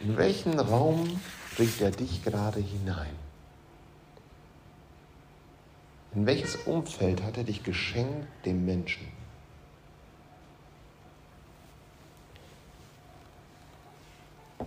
In 0.00 0.16
welchen 0.16 0.58
Raum 0.58 1.20
bringt 1.56 1.80
er 1.82 1.90
dich 1.90 2.24
gerade 2.24 2.60
hinein? 2.60 3.14
In 6.14 6.26
welches 6.26 6.56
Umfeld 6.56 7.22
hat 7.22 7.36
er 7.36 7.44
dich 7.44 7.62
geschenkt 7.62 8.26
dem 8.46 8.64
Menschen? 8.64 9.06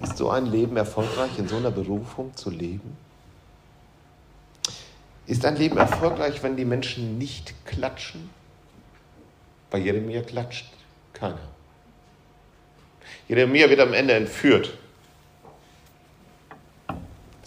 Ist 0.01 0.17
so 0.17 0.29
ein 0.29 0.45
Leben 0.45 0.77
erfolgreich, 0.77 1.37
in 1.39 1.47
so 1.47 1.57
einer 1.57 1.71
Berufung 1.71 2.35
zu 2.35 2.49
leben? 2.49 2.95
Ist 5.25 5.45
ein 5.45 5.55
Leben 5.55 5.77
erfolgreich, 5.77 6.43
wenn 6.43 6.55
die 6.55 6.65
Menschen 6.65 7.17
nicht 7.17 7.65
klatschen? 7.65 8.29
Bei 9.71 9.79
Jeremia 9.79 10.21
klatscht 10.21 10.71
keiner. 11.13 11.39
Jeremia 13.27 13.69
wird 13.69 13.79
am 13.79 13.93
Ende 13.93 14.13
entführt. 14.13 14.77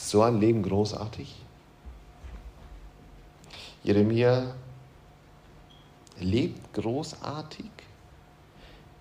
So 0.06 0.22
ein 0.22 0.38
Leben 0.38 0.62
großartig? 0.62 1.34
Jeremia 3.82 4.54
lebt 6.20 6.72
großartig, 6.74 7.70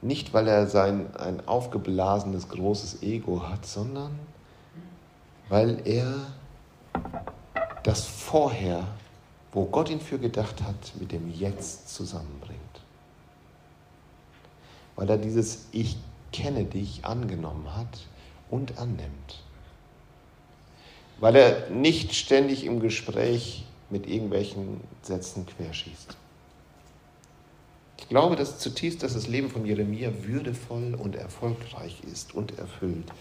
nicht 0.01 0.33
weil 0.33 0.47
er 0.47 0.65
sein, 0.65 1.15
ein 1.15 1.47
aufgeblasenes 1.47 2.49
großes 2.49 3.03
Ego 3.03 3.47
hat, 3.47 3.67
sondern 3.67 4.17
weil 5.47 5.87
er 5.87 6.25
das 7.83 8.05
Vorher, 8.05 8.87
wo 9.51 9.65
Gott 9.65 9.91
ihn 9.91 10.01
für 10.01 10.17
gedacht 10.17 10.63
hat, 10.63 10.93
mit 10.99 11.11
dem 11.11 11.31
Jetzt 11.31 11.93
zusammenbringt. 11.93 12.81
Weil 14.95 15.11
er 15.11 15.17
dieses 15.17 15.67
Ich 15.71 15.97
kenne 16.33 16.65
dich 16.65 17.05
angenommen 17.05 17.75
hat 17.75 18.07
und 18.49 18.79
annimmt. 18.79 19.44
Weil 21.19 21.35
er 21.35 21.69
nicht 21.69 22.13
ständig 22.13 22.65
im 22.65 22.79
Gespräch 22.79 23.65
mit 23.89 24.07
irgendwelchen 24.07 24.81
Sätzen 25.01 25.45
querschießt. 25.45 26.17
Ich 27.97 28.09
glaube 28.09 28.35
dass 28.35 28.59
zutiefst, 28.59 29.03
dass 29.03 29.13
das 29.13 29.27
Leben 29.27 29.49
von 29.49 29.65
Jeremia 29.65 30.11
würdevoll 30.23 30.95
und 30.95 31.15
erfolgreich 31.15 32.01
ist 32.11 32.35
und 32.35 32.57
erfüllt, 32.59 33.11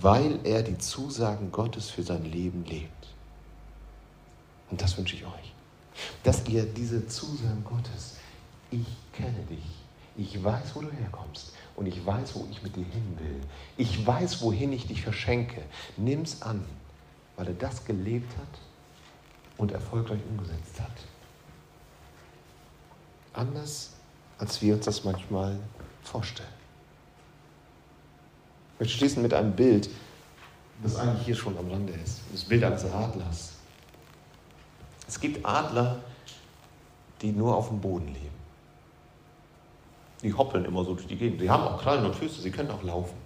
weil 0.00 0.38
er 0.44 0.62
die 0.62 0.78
Zusagen 0.78 1.52
Gottes 1.52 1.90
für 1.90 2.02
sein 2.02 2.24
Leben 2.24 2.64
lebt. 2.64 2.90
Und 4.70 4.80
das 4.80 4.96
wünsche 4.96 5.16
ich 5.16 5.24
euch, 5.24 5.52
dass 6.22 6.48
ihr 6.48 6.64
diese 6.64 7.06
Zusagen 7.06 7.64
Gottes, 7.64 8.16
ich 8.70 8.86
kenne 9.12 9.44
dich, 9.50 9.64
ich 10.16 10.42
weiß, 10.42 10.74
wo 10.74 10.80
du 10.80 10.90
herkommst 10.90 11.52
und 11.76 11.86
ich 11.86 12.04
weiß, 12.04 12.34
wo 12.34 12.46
ich 12.50 12.62
mit 12.62 12.76
dir 12.76 12.84
hin 12.84 13.18
will. 13.18 13.40
Ich 13.76 14.06
weiß, 14.06 14.42
wohin 14.42 14.72
ich 14.72 14.86
dich 14.86 15.02
verschenke. 15.02 15.62
Nimm's 15.96 16.42
an, 16.42 16.64
weil 17.36 17.48
er 17.48 17.54
das 17.54 17.84
gelebt 17.84 18.30
hat 18.36 18.60
und 19.56 19.72
erfolgreich 19.72 20.20
umgesetzt 20.28 20.80
hat. 20.80 20.92
Anders, 23.32 23.92
als 24.38 24.60
wir 24.62 24.74
uns 24.74 24.84
das 24.84 25.04
manchmal 25.04 25.58
vorstellen. 26.02 26.48
Ich 28.74 28.80
möchte 28.80 28.94
schließen 28.98 29.22
mit 29.22 29.34
einem 29.34 29.54
Bild, 29.54 29.88
das 30.82 30.96
eigentlich 30.96 31.24
hier 31.24 31.36
schon 31.36 31.56
am 31.56 31.70
Rande 31.70 31.92
ist. 31.92 32.20
Das 32.32 32.44
Bild 32.44 32.64
eines 32.64 32.84
Adlers. 32.84 33.52
Es 35.06 35.20
gibt 35.20 35.44
Adler, 35.44 36.00
die 37.22 37.32
nur 37.32 37.56
auf 37.56 37.68
dem 37.68 37.80
Boden 37.80 38.08
leben. 38.08 38.34
Die 40.22 40.32
hoppeln 40.32 40.64
immer 40.64 40.84
so 40.84 40.94
durch 40.94 41.06
die 41.06 41.16
Gegend. 41.16 41.40
Sie 41.40 41.50
haben 41.50 41.64
auch 41.64 41.80
Krallen 41.80 42.04
und 42.04 42.14
Füße, 42.14 42.40
sie 42.40 42.50
können 42.50 42.70
auch 42.70 42.82
laufen. 42.82 43.16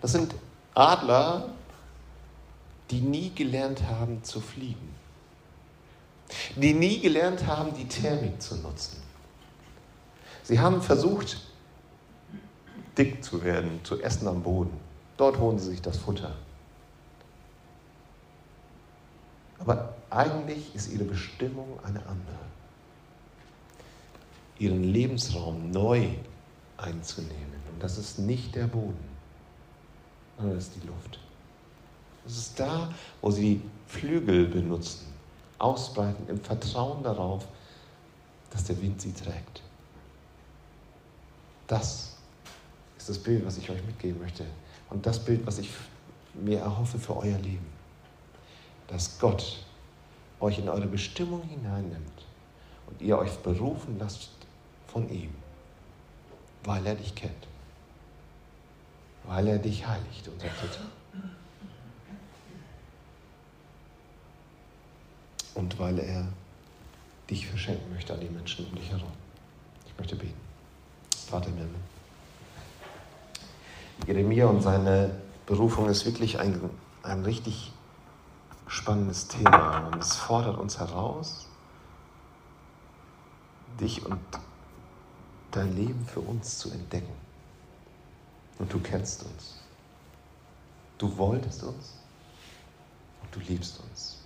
Das 0.00 0.12
sind 0.12 0.34
Adler, 0.74 1.50
die 2.90 3.00
nie 3.00 3.30
gelernt 3.34 3.82
haben 3.82 4.22
zu 4.24 4.40
fliegen. 4.40 4.94
Die 6.56 6.74
nie 6.74 7.00
gelernt 7.00 7.46
haben, 7.46 7.74
die 7.74 7.86
Thermik 7.86 8.40
zu 8.40 8.56
nutzen. 8.56 9.02
Sie 10.42 10.60
haben 10.60 10.82
versucht, 10.82 11.40
dick 12.96 13.24
zu 13.24 13.42
werden, 13.42 13.80
zu 13.84 14.00
essen 14.00 14.28
am 14.28 14.42
Boden. 14.42 14.78
Dort 15.16 15.38
holen 15.38 15.58
sie 15.58 15.70
sich 15.70 15.82
das 15.82 15.98
Futter. 15.98 16.34
Aber 19.58 19.94
eigentlich 20.10 20.74
ist 20.74 20.92
ihre 20.92 21.04
Bestimmung 21.04 21.78
eine 21.84 22.00
andere 22.06 22.48
ihren 24.58 24.82
Lebensraum 24.82 25.70
neu 25.70 26.08
einzunehmen. 26.76 27.60
Und 27.72 27.82
das 27.82 27.98
ist 27.98 28.18
nicht 28.18 28.54
der 28.54 28.66
Boden, 28.66 28.98
sondern 30.36 30.56
das 30.56 30.68
ist 30.68 30.76
die 30.82 30.86
Luft. 30.86 31.20
Das 32.28 32.36
ist 32.36 32.60
da, 32.60 32.92
wo 33.22 33.30
sie 33.30 33.62
Flügel 33.86 34.48
benutzen, 34.48 35.06
ausbreiten 35.58 36.28
im 36.28 36.38
Vertrauen 36.38 37.02
darauf, 37.02 37.48
dass 38.50 38.64
der 38.64 38.78
Wind 38.82 39.00
sie 39.00 39.14
trägt. 39.14 39.62
Das 41.66 42.16
ist 42.98 43.08
das 43.08 43.18
Bild, 43.18 43.46
was 43.46 43.56
ich 43.56 43.70
euch 43.70 43.82
mitgeben 43.82 44.20
möchte. 44.20 44.44
Und 44.90 45.06
das 45.06 45.24
Bild, 45.24 45.46
was 45.46 45.58
ich 45.58 45.70
mir 46.34 46.58
erhoffe 46.58 46.98
für 46.98 47.16
euer 47.16 47.38
Leben. 47.38 47.66
Dass 48.88 49.18
Gott 49.18 49.64
euch 50.38 50.58
in 50.58 50.68
eure 50.68 50.86
Bestimmung 50.86 51.42
hineinnimmt 51.44 52.26
und 52.88 53.00
ihr 53.00 53.16
euch 53.16 53.34
berufen 53.38 53.96
lasst 53.98 54.32
von 54.86 55.08
ihm, 55.08 55.34
weil 56.64 56.84
er 56.86 56.94
dich 56.94 57.14
kennt, 57.14 57.46
weil 59.26 59.46
er 59.46 59.58
dich 59.58 59.86
heiligt 59.86 60.28
und 60.28 60.42
rettet. 60.42 60.78
Und 65.54 65.78
weil 65.78 65.98
er 65.98 66.28
dich 67.28 67.46
verschenken 67.46 67.92
möchte 67.92 68.14
an 68.14 68.20
die 68.20 68.28
Menschen 68.28 68.66
um 68.66 68.74
dich 68.74 68.90
herum. 68.90 69.12
Ich 69.86 69.96
möchte 69.98 70.16
beten. 70.16 70.40
Vater 71.28 71.48
im 71.48 71.56
Himmel. 71.56 71.74
Jeremia 74.06 74.46
und 74.46 74.62
seine 74.62 75.10
Berufung 75.46 75.88
ist 75.88 76.06
wirklich 76.06 76.38
ein, 76.38 76.70
ein 77.02 77.24
richtig 77.24 77.72
spannendes 78.66 79.28
Thema 79.28 79.88
und 79.88 80.02
es 80.02 80.14
fordert 80.16 80.58
uns 80.58 80.78
heraus, 80.78 81.48
dich 83.80 84.04
und 84.04 84.20
dein 85.50 85.74
Leben 85.74 86.06
für 86.06 86.20
uns 86.20 86.58
zu 86.58 86.70
entdecken. 86.70 87.12
Und 88.58 88.72
du 88.72 88.80
kennst 88.80 89.22
uns. 89.22 89.60
Du 90.98 91.16
wolltest 91.16 91.62
uns 91.62 91.94
und 93.22 93.34
du 93.34 93.40
liebst 93.40 93.80
uns. 93.80 94.17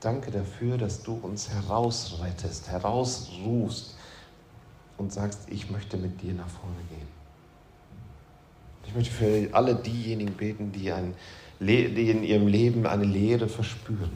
Danke 0.00 0.30
dafür, 0.30 0.78
dass 0.78 1.02
du 1.02 1.14
uns 1.14 1.50
herausrettest, 1.50 2.68
herausrufst 2.68 3.96
und 4.96 5.12
sagst, 5.12 5.40
ich 5.50 5.70
möchte 5.70 5.96
mit 5.96 6.22
dir 6.22 6.32
nach 6.32 6.48
vorne 6.48 6.82
gehen. 6.88 7.08
Ich 8.86 8.94
möchte 8.94 9.12
für 9.12 9.54
alle 9.54 9.74
diejenigen 9.74 10.34
beten, 10.34 10.72
die, 10.72 10.90
ein, 10.90 11.14
die 11.60 12.10
in 12.10 12.24
ihrem 12.24 12.46
Leben 12.46 12.86
eine 12.86 13.04
Leere 13.04 13.48
verspüren, 13.48 14.10